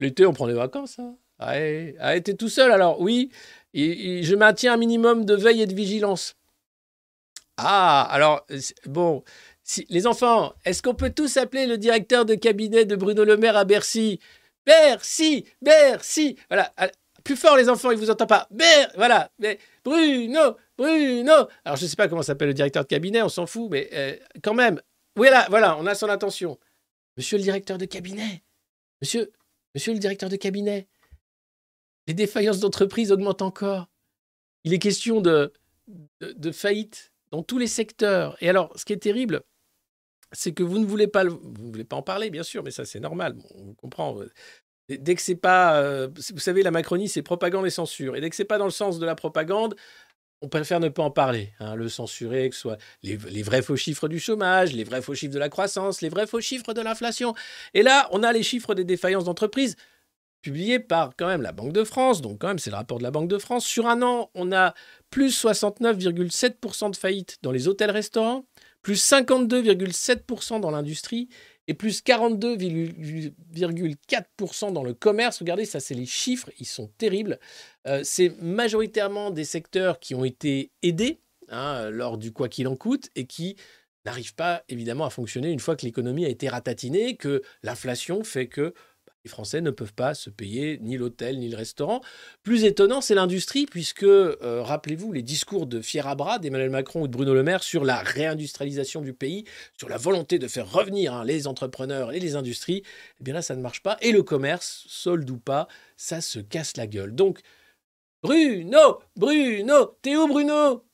[0.00, 0.98] L'été, on prend des vacances.
[0.98, 1.16] Hein.
[1.40, 1.94] Ouais.
[2.00, 3.30] Ah, t'es tout seul alors Oui.
[3.74, 6.34] Je maintiens un minimum de veille et de vigilance.
[7.56, 8.46] Ah, alors,
[8.86, 9.22] bon,
[9.88, 13.56] les enfants, est-ce qu'on peut tous appeler le directeur de cabinet de Bruno Le Maire
[13.56, 14.18] à Bercy?
[14.64, 16.72] Bercy Bercy Voilà.
[16.78, 16.88] ah,
[17.22, 18.48] Plus fort, les enfants, ils vous entendent pas.
[18.50, 19.30] Mais voilà.
[19.38, 21.32] Mais Bruno, Bruno.
[21.64, 24.16] Alors, je sais pas comment s'appelle le directeur de cabinet, on s'en fout, mais euh,
[24.42, 24.80] quand même.
[25.16, 26.58] Voilà, voilà, on a son attention.
[27.18, 28.42] Monsieur le directeur de cabinet.
[29.02, 29.30] Monsieur,
[29.74, 30.86] monsieur le directeur de cabinet.
[32.10, 33.88] Les défaillances d'entreprise augmentent encore.
[34.64, 35.52] Il est question de,
[36.20, 38.36] de, faillite dans tous les secteurs.
[38.40, 39.42] Et alors, ce qui est terrible,
[40.32, 42.84] c'est que vous ne voulez pas, vous voulez pas en parler, bien sûr, mais ça
[42.84, 44.18] c'est normal, on comprend.
[44.88, 48.28] Dès- que c'est pas, euh, vous savez, la Macronie c'est propagande et censure, et dès
[48.28, 49.76] que c'est pas dans le sens de la propagande,
[50.42, 53.62] on préfère ne pas en parler, hein, le censurer, que ce soit les, les vrais
[53.62, 56.72] faux chiffres du chômage, les vrais faux chiffres de la croissance, les vrais faux chiffres
[56.72, 57.34] de l'inflation.
[57.72, 59.76] Et là, on a les chiffres des défaillances d'entreprises
[60.42, 63.02] publiés par quand même la Banque de France, donc quand même c'est le rapport de
[63.02, 63.64] la Banque de France.
[63.64, 64.74] Sur un an, on a
[65.10, 68.44] plus 69,7% de faillites dans les hôtels-restaurants,
[68.82, 71.28] plus 52,7% dans l'industrie
[71.68, 75.38] et plus 42,4% dans le commerce.
[75.38, 77.38] Regardez, ça c'est les chiffres, ils sont terribles.
[77.86, 82.76] Euh, c'est majoritairement des secteurs qui ont été aidés hein, lors du quoi qu'il en
[82.76, 83.56] coûte et qui
[84.04, 88.48] n'arrivent pas évidemment à fonctionner une fois que l'économie a été ratatinée, que l'inflation fait
[88.48, 88.74] que
[89.24, 92.00] les Français ne peuvent pas se payer ni l'hôtel ni le restaurant.
[92.42, 97.02] Plus étonnant, c'est l'industrie, puisque, euh, rappelez-vous, les discours de fier à bras d'Emmanuel Macron
[97.02, 99.44] ou de Bruno Le Maire sur la réindustrialisation du pays,
[99.76, 102.82] sur la volonté de faire revenir hein, les entrepreneurs et les industries,
[103.20, 103.98] eh bien là, ça ne marche pas.
[104.00, 107.14] Et le commerce, solde ou pas, ça se casse la gueule.
[107.14, 107.40] Donc,
[108.22, 110.84] Bruno, Bruno, t'es où Bruno?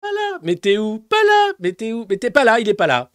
[0.00, 0.38] Pas là.
[0.42, 1.00] Mais t'es où?
[1.00, 1.52] Pas là.
[1.58, 2.06] Mais t'es où?
[2.08, 3.10] Mais t'es pas là, il est pas là.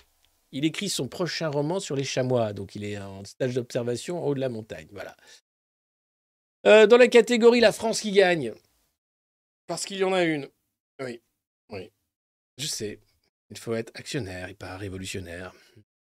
[0.51, 4.27] Il écrit son prochain roman sur les chamois, donc il est en stage d'observation en
[4.27, 4.87] haut de la montagne.
[4.91, 5.15] Voilà.
[6.65, 8.53] Euh, dans la catégorie La France qui gagne,
[9.67, 10.49] parce qu'il y en a une.
[10.99, 11.21] Oui,
[11.69, 11.91] oui.
[12.57, 12.99] Je sais,
[13.51, 15.53] il faut être actionnaire et pas révolutionnaire.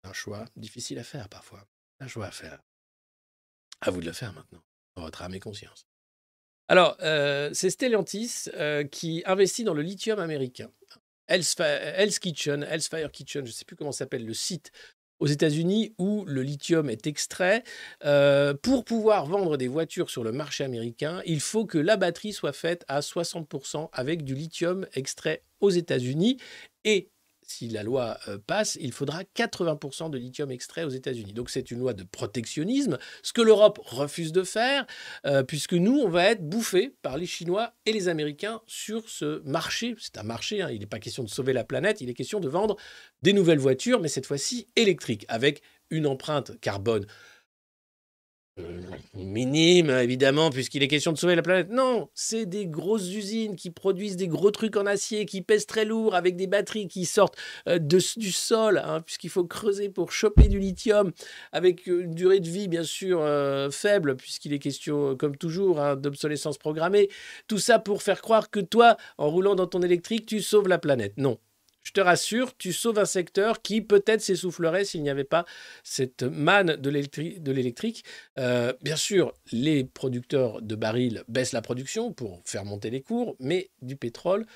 [0.05, 1.67] Un choix difficile à faire parfois.
[1.99, 2.63] Un choix à faire.
[3.81, 4.63] À vous de le faire maintenant,
[4.95, 5.87] pour votre âme et conscience.
[6.69, 10.71] Alors, euh, c'est Stellantis euh, qui investit dans le lithium américain.
[11.29, 14.71] Hell's, Kitchen, Hell's Fire Kitchen, je ne sais plus comment s'appelle le site
[15.19, 17.65] aux États-Unis où le lithium est extrait.
[18.05, 22.33] Euh, pour pouvoir vendre des voitures sur le marché américain, il faut que la batterie
[22.33, 26.39] soit faite à 60% avec du lithium extrait aux États-Unis.
[26.85, 27.11] Et
[27.47, 31.33] si la loi euh, passe, il faudra 80% de lithium extrait aux États-Unis.
[31.33, 34.87] Donc c'est une loi de protectionnisme, ce que l'Europe refuse de faire,
[35.27, 39.43] euh, puisque nous, on va être bouffés par les Chinois et les Américains sur ce
[39.45, 39.95] marché.
[39.99, 42.41] C'est un marché, hein, il n'est pas question de sauver la planète, il est question
[42.41, 42.77] de vendre
[43.23, 47.07] des nouvelles voitures, mais cette fois-ci électriques, avec une empreinte carbone
[49.15, 51.71] minime, évidemment, puisqu'il est question de sauver la planète.
[51.71, 55.85] Non, c'est des grosses usines qui produisent des gros trucs en acier, qui pèsent très
[55.85, 57.37] lourd, avec des batteries qui sortent
[57.69, 61.13] euh, du sol, hein, puisqu'il faut creuser pour choper du lithium,
[61.53, 65.37] avec euh, une durée de vie, bien sûr, euh, faible, puisqu'il est question, euh, comme
[65.37, 67.09] toujours, hein, d'obsolescence programmée.
[67.49, 70.79] Tout ça pour faire croire que toi, en roulant dans ton électrique, tu sauves la
[70.79, 71.15] planète.
[71.17, 71.39] Non.
[71.87, 75.45] Je te rassure, tu sauves un secteur qui peut-être s'essoufflerait s'il n'y avait pas
[75.85, 78.03] cette manne de l'électri- de l'électrique.
[78.41, 83.37] Euh, bien sûr, les producteurs de barils baissent la production pour faire monter les cours,
[83.39, 84.47] mais du pétrole,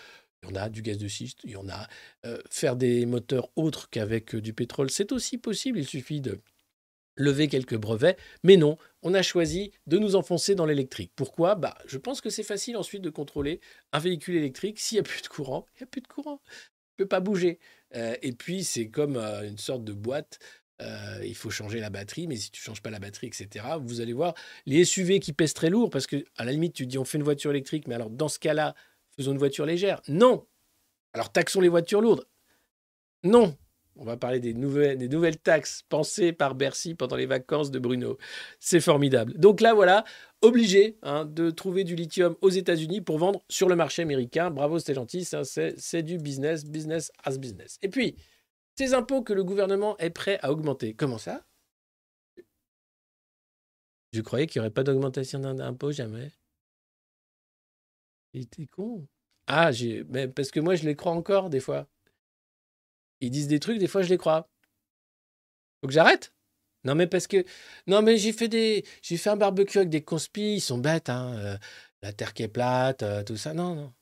[0.43, 1.87] il y en a du gaz de schiste, il y en a.
[2.27, 5.79] Euh, faire des moteurs autres qu'avec euh, du pétrole, c'est aussi possible.
[5.79, 6.41] Il suffit de
[7.17, 8.17] lever quelques brevets.
[8.43, 11.13] Mais non, on a choisi de nous enfoncer dans l'électrique.
[11.15, 11.55] Pourquoi?
[11.55, 13.61] Bah, Je pense que c'est facile ensuite de contrôler
[13.93, 14.81] un véhicule électrique.
[14.81, 16.41] S'il n'y a plus de courant, il n'y a plus de courant.
[17.01, 17.59] Peut pas bouger.
[17.97, 20.39] Euh, et puis, c'est comme euh, une sorte de boîte.
[20.83, 24.03] Euh, il faut changer la batterie, mais si tu changes pas la batterie, etc., vous
[24.03, 24.35] allez voir
[24.67, 27.17] les SUV qui pèsent très lourd, parce que à la limite, tu dis on fait
[27.17, 28.75] une voiture électrique, mais alors dans ce cas-là,
[29.17, 30.03] faisons une voiture légère.
[30.09, 30.47] Non
[31.15, 32.27] Alors taxons les voitures lourdes.
[33.25, 33.57] Non
[33.97, 38.17] On va parler des nouvelles, taxes pensées par Bercy pendant les vacances de Bruno.
[38.59, 39.35] C'est formidable.
[39.35, 40.05] Donc là, voilà,
[40.41, 44.51] obligé hein, de trouver du lithium aux États-Unis pour vendre sur le marché américain.
[44.51, 47.79] Bravo, c'était gentil, c'est du business, business as business.
[47.83, 48.17] Et puis,
[48.79, 50.95] ces impôts que le gouvernement est prêt à augmenter.
[50.95, 51.45] Comment ça?
[54.13, 56.33] Je croyais qu'il n'y aurait pas d'augmentation d'un impôt, jamais.
[58.33, 59.07] Il était con.
[59.47, 59.71] Ah,
[60.35, 61.87] parce que moi, je les crois encore, des fois.
[63.21, 64.49] Ils disent des trucs, des fois, je les crois.
[65.81, 66.33] Faut que j'arrête
[66.85, 67.45] Non, mais parce que...
[67.87, 68.85] Non, mais j'ai fait des...
[69.03, 71.35] J'ai fait un barbecue avec des conspis, ils sont bêtes, hein.
[71.39, 71.59] euh,
[72.03, 73.55] la terre qui est plate, euh, tout ça.
[73.55, 73.93] Non, non.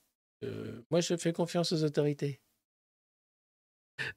[0.45, 2.41] Euh, moi, je fais confiance aux autorités.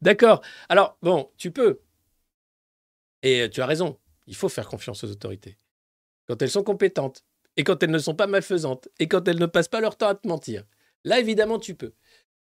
[0.01, 0.41] D'accord.
[0.69, 1.81] Alors, bon, tu peux.
[3.23, 3.99] Et tu as raison.
[4.27, 5.57] Il faut faire confiance aux autorités.
[6.27, 7.25] Quand elles sont compétentes.
[7.57, 8.87] Et quand elles ne sont pas malfaisantes.
[8.99, 10.65] Et quand elles ne passent pas leur temps à te mentir.
[11.03, 11.93] Là, évidemment, tu peux.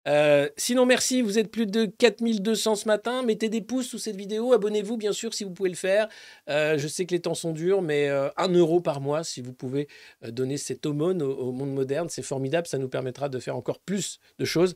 [0.08, 3.22] Euh, sinon, merci, vous êtes plus de 4200 ce matin.
[3.22, 4.52] Mettez des pouces sous cette vidéo.
[4.52, 6.08] Abonnez-vous, bien sûr, si vous pouvez le faire.
[6.48, 9.40] Euh, je sais que les temps sont durs, mais euh, un euro par mois, si
[9.40, 9.88] vous pouvez
[10.24, 12.66] euh, donner cette aumône au, monde moderne, c'est formidable.
[12.66, 14.74] Ça nous permettra de faire encore plus de choses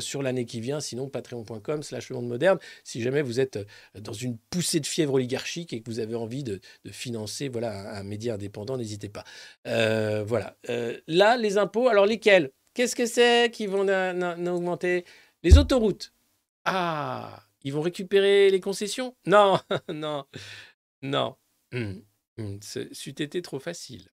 [0.00, 0.80] sur l'année qui vient.
[0.80, 2.58] Sinon, patreon.com slash le monde moderne.
[2.84, 3.58] Si jamais vous êtes
[3.98, 8.02] dans une poussée de fièvre oligarchique et que vous avez envie de, financer voilà, un,
[8.02, 9.24] média indépendant, n'hésitez pas.
[9.64, 10.56] Voilà.
[11.06, 12.50] Là, les impôts, alors lesquels?
[12.74, 15.04] Qu'est-ce que c'est qui vont augmenter
[15.42, 16.12] Les autoroutes?
[16.64, 19.14] Ah, ils vont récupérer les concessions?
[19.26, 19.58] Non,
[19.92, 20.24] non,
[21.02, 21.36] non.
[21.72, 22.02] Hum,
[22.38, 24.08] hum, ce- C'eût été trop facile.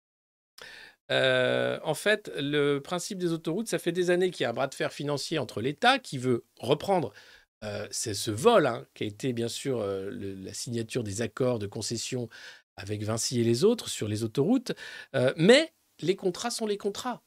[1.11, 4.53] Euh, en fait, le principe des autoroutes, ça fait des années qu'il y a un
[4.53, 7.13] bras de fer financier entre l'État qui veut reprendre
[7.63, 11.67] euh, ce vol hein, qui a été bien sûr euh, la signature des accords de
[11.67, 12.27] concession
[12.75, 14.73] avec Vinci et les autres sur les autoroutes,
[15.35, 17.23] mais les contrats sont les contrats.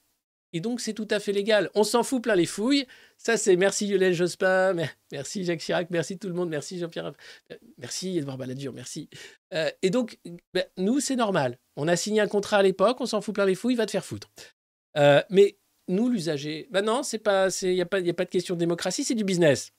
[0.53, 1.71] Et donc, c'est tout à fait légal.
[1.75, 2.87] On s'en fout plein les fouilles.
[3.17, 7.13] Ça, c'est merci Lionel Jospin, mer- merci Jacques Chirac, merci tout le monde, merci Jean-Pierre,
[7.53, 9.09] euh, merci Edouard Balladur, merci.
[9.53, 10.19] Euh, et donc,
[10.55, 11.59] ben, nous, c'est normal.
[11.77, 13.91] On a signé un contrat à l'époque, on s'en fout plein les fouilles, va te
[13.91, 14.29] faire foutre.
[14.97, 18.55] Euh, mais nous, l'usager, ben non, pas, il n'y a, y a pas de question
[18.55, 19.73] de démocratie, c'est du business.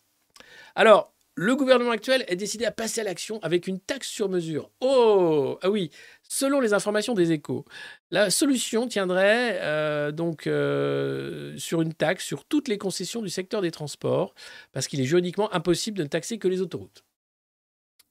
[0.76, 4.70] Alors, le gouvernement actuel est décidé à passer à l'action avec une taxe sur mesure.
[4.82, 5.90] Oh, ah oui,
[6.32, 7.66] selon les informations des échos,
[8.10, 13.62] la solution tiendrait euh, donc euh, sur une taxe sur toutes les concessions du secteur
[13.62, 14.34] des transports,
[14.72, 17.04] parce qu'il est juridiquement impossible de ne taxer que les autoroutes.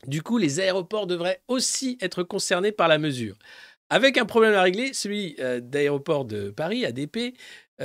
[0.06, 3.38] Du coup, les aéroports devraient aussi être concernés par la mesure.
[3.88, 7.34] Avec un problème à régler, celui euh, d'aéroports de Paris, ADP,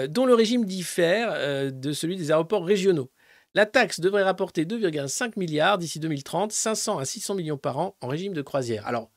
[0.10, 3.10] dont le régime diffère de celui des aéroports régionaux.
[3.54, 8.10] La taxe devrait rapporter 2,5 milliards d'ici 2030, 500 à 600 millions par an en
[8.10, 8.86] régime de croisière.
[8.86, 9.10] Alors,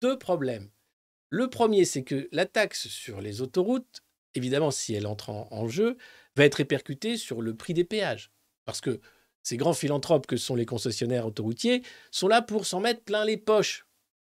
[0.00, 0.70] deux problèmes.
[1.30, 4.02] Le premier, c'est que la taxe sur les autoroutes,
[4.34, 5.96] évidemment, si elle entre en, jeu,
[6.36, 8.30] va être répercutée sur le prix des péages.
[8.64, 9.00] Parce que
[9.42, 13.36] ces grands philanthropes que sont les concessionnaires autoroutiers sont là pour s'en mettre plein les
[13.36, 13.86] poches.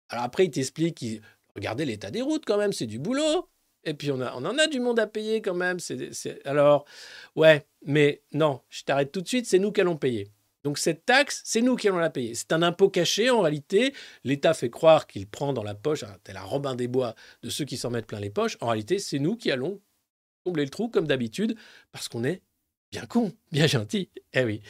[0.09, 1.21] Alors après, ils t'expliquent,
[1.55, 3.49] regardez l'état des routes quand même, c'est du boulot.
[3.83, 5.77] Et puis on, en a du monde à payer quand même.
[6.45, 6.85] Alors,
[7.35, 10.31] ouais, mais non, je t'arrête tout de suite, c'est nous qui allons payer.
[10.63, 12.35] Donc cette taxe, c'est nous qui allons la payer.
[12.35, 13.93] C'est un impôt caché en réalité.
[14.23, 17.49] L'État fait croire qu'il prend dans la poche, hein, tel un Robin des Bois, de
[17.49, 18.57] ceux qui s'en mettent plein les poches.
[18.61, 19.81] En réalité, c'est nous qui allons
[20.43, 21.55] combler le trou comme d'habitude,
[21.91, 22.41] parce qu'on est
[22.91, 24.09] bien con, bien gentil.
[24.33, 24.61] Eh oui.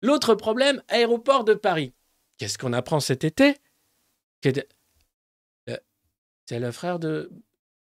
[0.00, 1.92] L'autre problème, aéroport de Paris.
[2.38, 3.56] Qu'est-ce qu'on apprend cet été?
[4.46, 5.76] Euh,
[6.46, 7.30] C'est le frère de...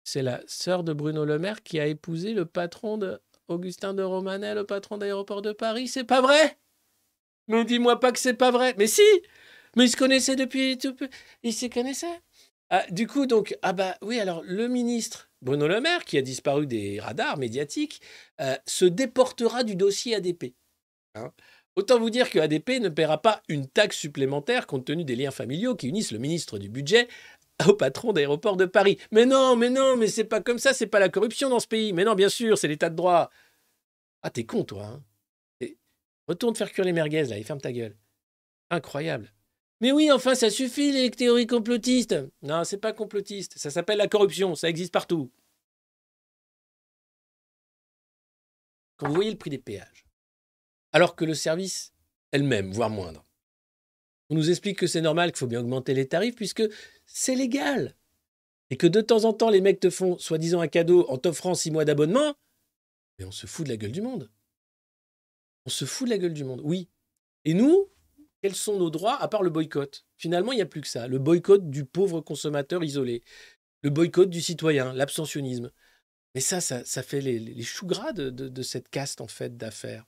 [0.03, 4.01] C'est la sœur de Bruno Le Maire qui a épousé le patron de Augustin de
[4.01, 5.87] Romanet, le patron d'aéroport de Paris.
[5.87, 6.57] C'est pas vrai?
[7.49, 8.75] Mais dis-moi pas que c'est pas vrai.
[8.77, 9.01] Mais si
[9.75, 11.09] Mais ils se connaissaient depuis tout peu.
[11.43, 12.21] Ils se connaissaient.
[12.69, 16.21] Ah, du coup, donc, ah bah oui, alors le ministre Bruno Le Maire, qui a
[16.21, 18.01] disparu des radars médiatiques,
[18.41, 20.53] euh, se déportera du dossier ADP.
[21.15, 21.31] Hein.
[21.75, 25.31] Autant vous dire que ADP ne paiera pas une taxe supplémentaire compte tenu des liens
[25.31, 27.07] familiaux qui unissent le ministre du budget
[27.67, 28.99] au patron d'aéroport de Paris.
[29.11, 31.67] Mais non, mais non, mais c'est pas comme ça, c'est pas la corruption dans ce
[31.67, 31.93] pays.
[31.93, 33.31] Mais non, bien sûr, c'est l'état de droit.
[34.21, 34.85] Ah, t'es con, toi.
[34.85, 35.03] Hein
[36.29, 37.97] Retourne faire cuire les merguez, là, et ferme ta gueule.
[38.69, 39.33] Incroyable.
[39.81, 42.15] Mais oui, enfin, ça suffit, les théories complotistes.
[42.43, 43.57] Non, c'est pas complotiste.
[43.57, 44.53] Ça s'appelle la corruption.
[44.53, 45.31] Ça existe partout.
[48.97, 50.05] Quand vous voyez le prix des péages,
[50.91, 51.93] alors que le service
[52.31, 53.25] est le même, voire moindre,
[54.29, 56.63] on nous explique que c'est normal, qu'il faut bien augmenter les tarifs, puisque
[57.05, 57.95] c'est légal.
[58.69, 61.55] Et que de temps en temps, les mecs te font soi-disant un cadeau en t'offrant
[61.55, 62.35] six mois d'abonnement.
[63.17, 64.29] Mais on se fout de la gueule du monde.
[65.65, 66.89] On se fout de la gueule du monde, oui.
[67.45, 67.89] Et nous,
[68.41, 70.05] quels sont nos droits à part le boycott?
[70.17, 71.07] Finalement, il n'y a plus que ça.
[71.07, 73.23] Le boycott du pauvre consommateur isolé.
[73.81, 75.71] Le boycott du citoyen, l'abstentionnisme.
[76.35, 80.05] Mais ça, ça, ça fait les, choux gras de, cette caste, en fait, d'affaires.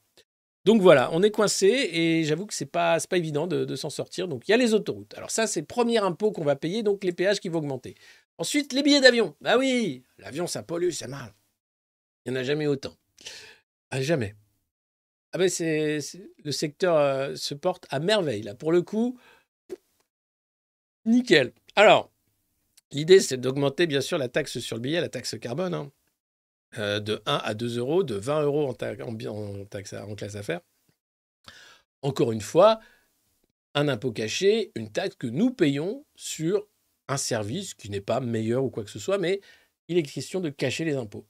[0.63, 4.27] Donc voilà, on est coincé et j'avoue que c'est pas, pas évident de, s'en sortir.
[4.27, 5.13] Donc il y a les autoroutes.
[5.15, 7.95] Alors ça, c'est le premier impôt qu'on va payer, donc les péages qui vont augmenter.
[8.37, 9.35] Ensuite, les billets d'avion.
[9.41, 11.33] Bah oui, l'avion, ça pollue, c'est mal.
[12.25, 12.95] Il n'y en a jamais autant.
[13.89, 14.35] Ah, jamais.
[15.33, 15.99] Ah ben c'est,
[16.43, 18.53] le secteur euh, se porte à merveille là.
[18.53, 19.17] Pour le coup,
[21.05, 21.53] nickel.
[21.75, 22.11] Alors,
[22.91, 25.91] l'idée c'est d'augmenter bien sûr la taxe sur le billet, la taxe carbone, hein,
[26.77, 28.73] euh, de 1 à 2 euros, de 20 euros en,
[29.65, 30.61] taxe en classe affaires.
[32.01, 32.79] Encore une fois,
[33.75, 36.67] un impôt caché, une taxe que nous payons sur
[37.07, 39.41] un service qui n'est pas meilleur ou quoi que ce soit, mais
[39.87, 41.27] il est question de cacher les impôts.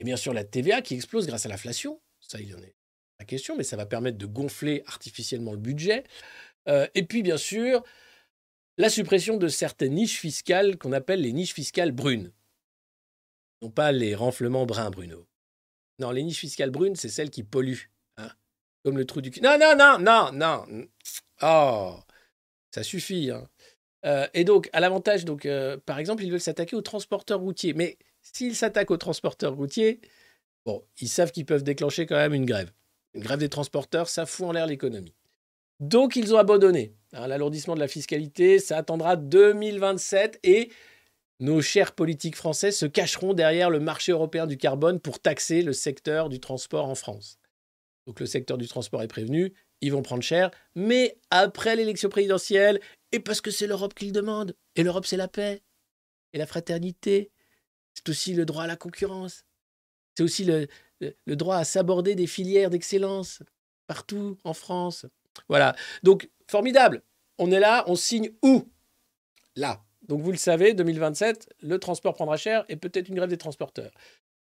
[0.00, 2.73] Et bien sûr, la TVA qui explose grâce à l'inflation, ça, il y en est
[3.18, 6.04] la question, mais ça va permettre de gonfler artificiellement le budget.
[6.68, 7.82] Euh, et puis, bien sûr,
[8.76, 12.32] la suppression de certaines niches fiscales qu'on appelle les niches fiscales brunes.
[13.62, 15.26] Non pas les renflements bruns, Bruno.
[16.00, 17.90] Non, les niches fiscales brunes, c'est celles qui polluent.
[18.16, 18.30] hein.
[18.84, 19.40] Comme le trou du cul.
[19.40, 20.86] Non, non, non, non, non.
[21.40, 21.96] Oh,
[22.74, 23.30] ça suffit.
[23.30, 23.48] hein.
[24.04, 27.72] Euh, et donc, à l'avantage, donc, euh, par exemple, ils veulent s'attaquer aux transporteurs routiers.
[27.74, 30.00] Mais s'ils s'attaquent aux transporteurs routiers,
[30.66, 32.72] bon, ils savent qu'ils peuvent déclencher quand même une grève.
[33.14, 35.14] Une grève des transporteurs, ça fout en l'air l'économie.
[35.80, 36.94] Donc, ils ont abandonné.
[37.12, 40.70] hein, L'alourdissement de la fiscalité, ça attendra 2027 et
[41.40, 45.72] nos chers politiques français se cacheront derrière le marché européen du carbone pour taxer le
[45.72, 47.38] secteur du transport en France.
[48.06, 52.80] Donc le secteur du transport est prévenu, ils vont prendre cher, mais après l'élection présidentielle,
[53.12, 55.62] et parce que c'est l'Europe qui le demande, et l'Europe c'est la paix,
[56.32, 57.30] et la fraternité,
[57.94, 59.44] c'est aussi le droit à la concurrence,
[60.16, 60.68] c'est aussi le,
[61.26, 63.42] le- droit à s'aborder des filières d'excellence
[63.86, 65.06] partout en France.
[65.48, 67.02] Voilà, donc formidable,
[67.38, 68.64] on est là, on signe où?
[69.56, 69.82] Là.
[70.08, 73.90] Donc vous le savez, 2027, le transport prendra cher et peut-être une grève des transporteurs.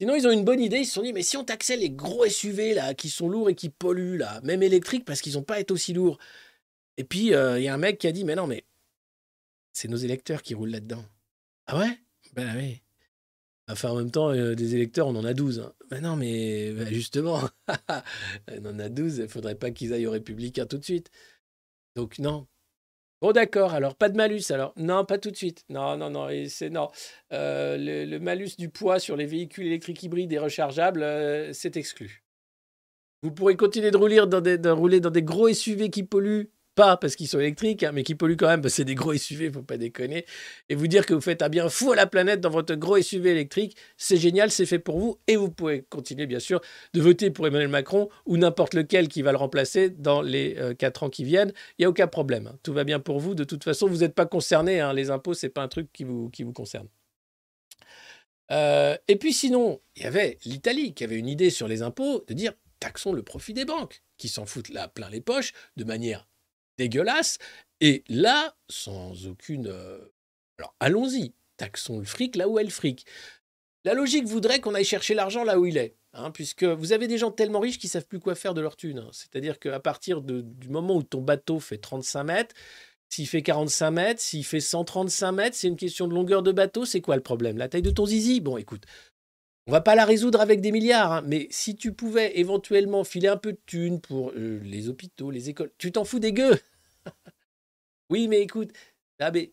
[0.00, 0.78] Sinon, ils ont une bonne idée.
[0.78, 3.48] Ils se sont dit, mais si on taxait les gros SUV là, qui sont lourds
[3.48, 6.18] et qui polluent, là, même électriques, parce qu'ils n'ont pas été aussi lourds.
[6.98, 8.64] Et puis, euh, il y a un mec qui a dit, mais non, mais
[9.72, 11.04] c'est nos électeurs qui roulent là-dedans.
[11.66, 11.98] Ah ouais?
[12.34, 12.82] Ben oui.
[13.68, 15.60] Enfin, en même temps, euh, des électeurs, on en a 12.
[15.60, 15.72] hein.
[15.90, 17.40] Ben non, mais ben justement,
[18.48, 19.18] on en a 12.
[19.18, 21.10] Il faudrait pas qu'ils aillent aux Républicains tout de suite.
[21.96, 22.46] Donc, non.
[23.22, 25.64] Bon, d'accord, alors pas de malus, alors Non, pas tout de suite.
[25.70, 26.90] Non, non, non, c'est non.
[27.32, 32.24] Euh, le, malus du poids sur les véhicules électriques hybrides et rechargeables, euh, c'est exclu.
[33.22, 37.40] Vous pourrez continuer de rouler dans des gros SUV qui polluent, pas parce qu'ils sont
[37.40, 40.24] électriques, hein, mais qui polluent quand même, parce c'est des gros SUV, faut pas déconner.
[40.68, 43.00] Et vous dire que vous faites un bien fou à la planète dans votre gros
[43.00, 45.18] SUV électrique, c'est génial, c'est fait pour vous.
[45.26, 46.60] Et vous pouvez continuer, bien sûr,
[46.94, 50.74] de voter pour Emmanuel Macron ou n'importe lequel qui va le remplacer dans les euh,
[50.74, 51.52] quatre ans qui viennent.
[51.78, 52.46] Il n'y a aucun problème.
[52.46, 52.58] hein.
[52.62, 53.34] Tout va bien pour vous.
[53.34, 54.80] De toute façon, vous n'êtes pas concerné.
[54.80, 54.92] hein.
[54.92, 56.86] Les impôts, c'est pas un truc qui vous, qui vous concerne.
[58.52, 62.24] Euh, et puis sinon, il y avait l'Italie qui avait une idée sur les impôts
[62.28, 65.84] de dire taxons le profit des banques, qui s'en foutent là plein les poches de
[65.84, 66.28] manière
[66.78, 67.38] dégueulasse.
[67.80, 69.66] Et là, sans aucune...
[69.68, 69.98] euh,
[70.58, 73.06] Alors allons-y, taxons le fric là où est le fric.
[73.84, 75.96] La logique voudrait qu'on aille chercher l'argent là où il est.
[76.12, 78.76] hein, puisque vous avez des gens tellement riches qui savent plus quoi faire de leur
[78.76, 78.98] thune.
[78.98, 79.10] hein.
[79.12, 82.54] C'est-à-dire qu'à partir du moment où ton bateau fait 35 mètres,
[83.08, 86.84] s'il fait 45 mètres, s'il fait 135 mètres, c'est une question de longueur de bateau.
[86.84, 87.56] C'est quoi le problème?
[87.58, 88.40] La taille de ton zizi?
[88.40, 88.84] Bon, écoute,
[89.66, 93.28] on va pas la résoudre avec des milliards, hein, mais si tu pouvais éventuellement filer
[93.28, 96.58] un peu de thunes pour euh, les hôpitaux, les écoles, tu t'en fous des gueux
[98.10, 98.72] Oui, mais écoute,
[99.18, 99.52] ah, mais,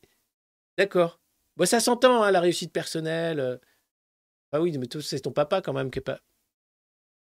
[0.77, 1.19] d'accord.
[1.65, 3.39] Ça s'entend, hein, la réussite personnelle.
[3.39, 3.57] euh.
[4.51, 6.19] Ah oui, mais c'est ton papa quand même qui est pas.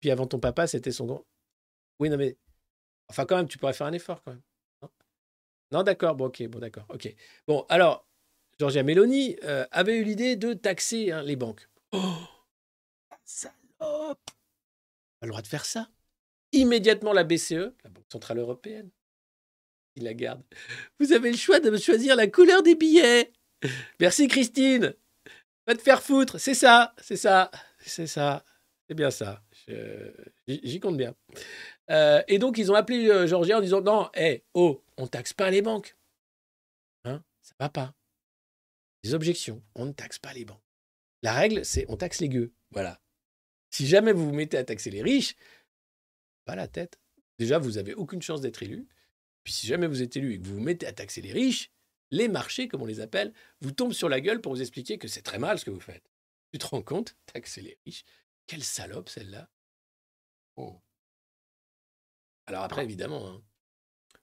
[0.01, 1.25] Puis avant ton papa, c'était son grand.
[2.01, 2.37] Oui, non, mais.
[3.09, 4.43] Enfin, quand même, tu pourrais faire un effort quand même.
[5.71, 6.15] Non, d'accord.
[6.15, 6.85] Bon, ok, bon, d'accord.
[6.91, 7.15] Ok.
[7.47, 8.07] Bon, alors,
[8.59, 11.69] Giorgia Meloni euh, avait eu l'idée de taxer hein, les banques.
[11.93, 12.15] Oh
[13.33, 14.31] Salope
[15.21, 15.89] Pas le droit de faire ça.
[16.53, 18.91] Immédiatement, la BCE, la Banque Centrale Européenne,
[19.97, 20.43] il la garde.
[21.01, 23.33] Vous avez le choix de choisir la couleur des billets.
[24.01, 24.95] Merci Christine.
[25.67, 26.39] Va te faire foutre.
[26.39, 28.45] C'est ça, c'est ça, c'est ça.
[28.87, 29.43] C'est bien ça.
[30.47, 31.15] J'y compte bien.
[31.91, 35.33] Euh, et donc, ils ont appelé euh, Georgia en disant Non, hé, oh, on taxe
[35.33, 35.97] pas les banques.
[37.05, 37.95] Hein Ça va pas.
[39.05, 39.63] Des objections.
[39.75, 40.61] On ne taxe pas les banques.
[41.23, 42.53] La règle, c'est on taxe les gueux.
[42.73, 43.02] Voilà.
[43.73, 45.35] Si jamais vous vous mettez à taxer les riches,
[46.45, 47.01] pas la tête.
[47.39, 48.87] Déjà, vous avez aucune chance d'être élu.
[49.45, 51.73] Puis si jamais vous êtes élu et que vous vous mettez à taxer les riches,
[52.11, 55.09] les marchés, comme on les appelle, vous tombent sur la gueule pour vous expliquer que
[55.09, 56.09] c'est très mal ce que vous faites.
[56.53, 58.05] Tu te rends compte Taxer les riches.
[58.47, 59.49] Quelle salope celle-là.
[60.57, 60.79] Oh.
[62.47, 63.43] Alors après, évidemment, hein,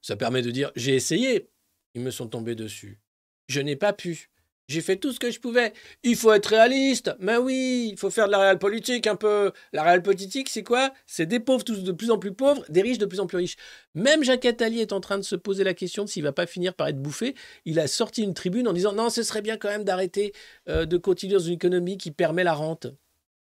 [0.02, 1.50] ça permet de dire j'ai essayé,
[1.95, 3.00] ils me sont tombés dessus.
[3.47, 4.30] Je n'ai pas pu.
[4.70, 5.74] J'ai fait tout ce que je pouvais.
[6.04, 7.12] Il faut être réaliste.
[7.20, 9.52] Mais oui, il faut faire de la réelle politique un peu.
[9.74, 10.94] La réelle politique, c'est quoi?
[11.08, 13.38] C'est des pauvres tous de plus en plus pauvres, des riches de plus en plus
[13.38, 13.56] riches.
[13.96, 16.46] Même Jacques Attali est en train de se poser la question de s'il va pas
[16.46, 17.34] finir par être bouffé.
[17.66, 20.34] Il a sorti une tribune en disant non, ce serait bien quand même d'arrêter
[20.70, 22.86] euh, de continuer dans une économie qui permet la rente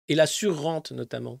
[0.08, 1.40] et la surrente notamment.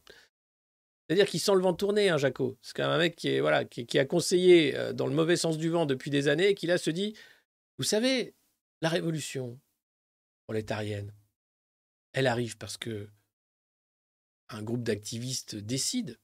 [1.08, 2.58] C'est-à-dire qu'il sent le vent tourner, hein, Jaco.
[2.60, 5.58] C'est quand même un mec qui, voilà, qui a conseillé euh, dans le mauvais sens
[5.58, 7.14] du vent depuis des années et qui là se dit,
[7.78, 8.34] vous savez,
[8.82, 9.60] la révolution
[10.46, 11.12] prolétarienne,
[12.12, 13.10] elle arrive parce que
[14.48, 16.18] un groupe d'activistes décide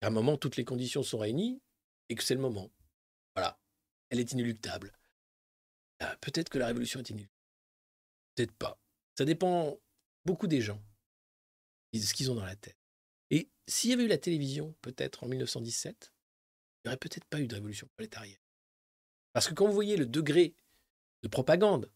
[0.00, 1.60] qu'à un moment, toutes les conditions sont réunies
[2.08, 2.70] et que c'est le moment.
[3.34, 3.60] Voilà.
[4.10, 4.96] Elle est inéluctable.
[6.02, 7.34] Euh, Peut-être que la révolution est inéluctable.
[8.34, 8.80] Peut-être pas.
[9.16, 9.78] Ça dépend
[10.24, 10.80] beaucoup des gens,
[11.92, 12.78] de ce qu'ils ont dans la tête.
[13.30, 16.12] Et s'il y avait eu la télévision, peut-être en 1917,
[16.84, 18.38] il n'y aurait peut-être pas eu de révolution prolétarienne.
[19.32, 20.54] Parce que quand vous voyez le degré
[21.22, 21.90] de propagande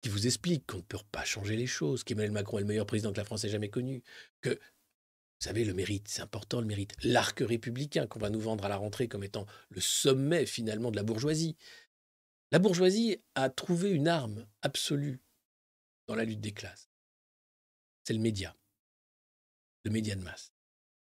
[0.00, 2.86] qui vous explique qu'on ne peut pas changer les choses, qu'Emmanuel Macron est le meilleur
[2.86, 4.02] président que la France ait jamais connu,
[4.40, 6.94] que Vous savez, le mérite, c'est important le mérite.
[7.02, 10.96] L'arc républicain qu'on va nous vendre à la rentrée comme étant le sommet finalement de
[10.96, 11.56] la bourgeoisie.
[12.50, 15.20] La bourgeoisie a trouvé une arme absolue
[16.08, 16.90] dans la lutte des classes.
[18.04, 18.56] C'est le média,
[19.84, 20.52] le média de masse.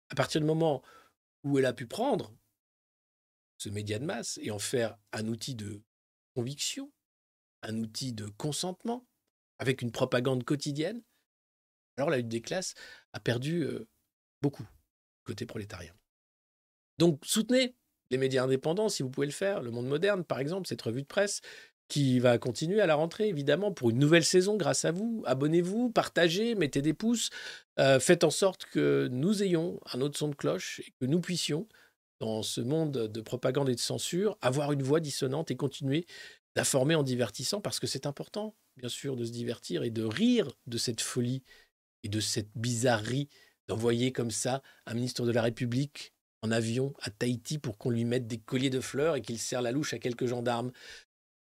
[0.10, 0.84] À partir du moment
[1.44, 2.36] où elle a pu prendre
[3.58, 5.82] ce média de masse et en faire un outil de
[6.36, 6.92] conviction,
[7.64, 9.05] un outil de consentement,
[9.60, 11.01] avec une propagande quotidienne,
[11.97, 12.74] alors la lutte des classes
[13.14, 13.88] a perdu euh,
[14.41, 14.68] beaucoup
[15.26, 15.93] côté prolétarien.
[16.97, 17.76] Donc soutenez
[18.10, 19.62] les médias indépendants si vous pouvez le faire.
[19.62, 21.41] Le Monde Moderne, par exemple, cette revue de presse
[21.89, 25.24] qui va continuer à la rentrée, évidemment, pour une nouvelle saison grâce à vous.
[25.26, 27.32] Abonnez-vous, partagez, mettez des pouces,
[27.80, 31.20] euh, faites en sorte que nous ayons un autre son de cloche et que nous
[31.20, 31.68] puissions,
[32.20, 36.05] dans ce monde de propagande et de censure, avoir une voix dissonante et continuer
[36.56, 40.52] d'informer en divertissant, parce que c'est important, bien sûr, de se divertir et de rire
[40.68, 41.43] de cette folie
[42.04, 43.30] et de cette bizarrerie
[43.68, 48.06] d'envoyer comme ça un ministre de la République en avion à Tahiti pour qu'on lui
[48.06, 50.72] mette des colliers de fleurs et qu'il serre la louche à quelques gendarmes.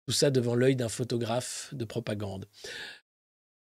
[0.07, 2.47] Tout ça devant l'œil d'un photographe de propagande.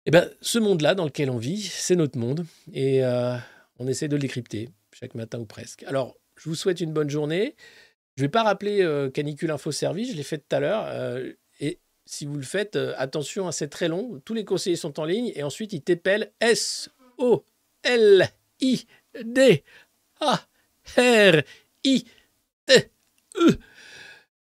[0.05, 3.37] Eh bien, ce monde-là dans lequel on vit, c'est notre monde et euh,
[3.77, 5.83] on essaie de le décrypter chaque matin ou presque.
[5.83, 7.55] Alors, je vous souhaite une bonne journée.
[8.21, 10.85] Je vais pas rappeler euh, Canicule Info Service, je l'ai fait tout à l'heure.
[10.89, 14.21] Euh, et si vous le faites, attention, hein, c'est très long.
[14.23, 17.41] Tous les conseillers sont en ligne et ensuite ils t'épellent S-O-L-I-D-A.
[20.97, 22.11] R-I-T-E.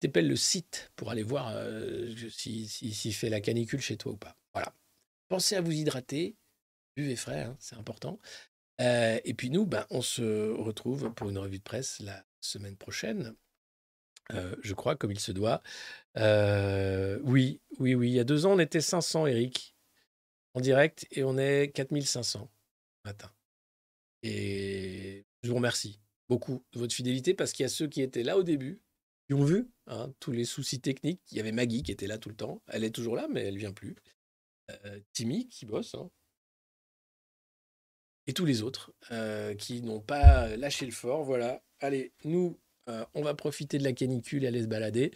[0.01, 4.13] T'appelles le site pour aller voir euh, s'il si, si fait la canicule chez toi
[4.13, 4.35] ou pas.
[4.55, 4.73] Voilà.
[5.29, 6.37] Pensez à vous hydrater.
[6.97, 8.19] Buvez frais, hein, c'est important.
[8.81, 12.79] Euh, et puis nous, ben, on se retrouve pour une revue de presse la semaine
[12.79, 13.37] prochaine.
[14.33, 15.63] Euh, je crois, comme il se doit.
[16.17, 18.11] oui, oui, oui.
[18.11, 19.75] Il y a deux ans, on était 500, Eric,
[20.55, 22.51] en direct, et on est 4500
[23.05, 23.33] matin.
[24.23, 28.23] Et je vous remercie beaucoup de votre fidélité parce qu'il y a ceux qui étaient
[28.23, 28.81] là au début,
[29.27, 31.21] qui ont vu hein, tous les soucis techniques.
[31.31, 32.63] Il y avait Maggie qui était là tout le temps.
[32.67, 33.97] Elle est toujours là, mais elle vient plus.
[34.71, 35.95] Euh, Timmy qui bosse.
[35.95, 36.11] Hein.
[38.27, 41.25] Et tous les autres euh, qui n'ont pas lâché le fort.
[41.25, 41.63] Voilà.
[41.81, 42.59] Allez, nous,
[42.89, 45.13] euh, on va profiter de la canicule et aller se balader.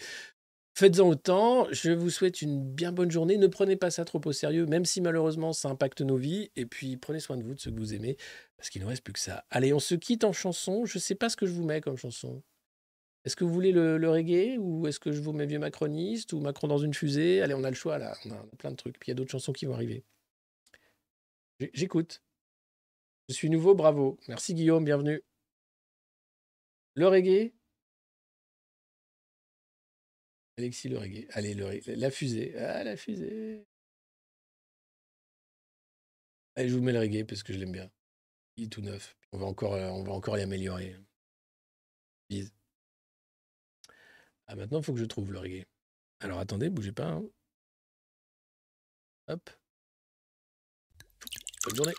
[0.75, 1.66] Faites-en autant.
[1.70, 3.37] Je vous souhaite une bien bonne journée.
[3.37, 6.51] Ne prenez pas ça trop au sérieux, même si malheureusement ça impacte nos vies.
[6.57, 8.16] Et puis prenez soin de vous, de ceux que vous aimez,
[8.57, 9.45] parce qu'il ne reste plus que ça.
[9.51, 10.87] Allez, on se quitte en chanson.
[10.87, 12.43] Je ne sais pas ce que je vous mets comme chanson.
[13.25, 16.41] Est-ce que vous voulez le, reggae ou est-ce que je vous mets vieux macroniste ou
[16.41, 17.43] Macron dans une fusée?
[17.43, 18.16] Allez, on a le choix là.
[18.25, 18.99] On a plein de trucs.
[18.99, 20.05] Puis il y a d'autres chansons qui vont arriver.
[21.75, 22.23] J'écoute.
[23.29, 24.18] Je suis nouveau, bravo.
[24.27, 25.23] Merci Guillaume, bienvenue.
[26.95, 27.53] Le reggae
[30.63, 31.27] Alexis le reggae.
[31.31, 32.57] Allez, le la fusée.
[32.57, 33.67] Ah, la fusée.
[36.55, 37.91] Allez, je vous mets le reggae parce que je l'aime bien.
[38.57, 39.16] Il est tout neuf.
[39.32, 40.97] On va encore, euh, on va encore l'améliorer.
[42.31, 42.53] Bise.
[44.47, 45.66] Ah, maintenant, il faut que je trouve le reggae.
[46.20, 47.09] Alors, attendez, bougez pas.
[47.09, 47.24] Hein.
[49.28, 49.51] Hop.
[51.65, 51.95] Bonne journée.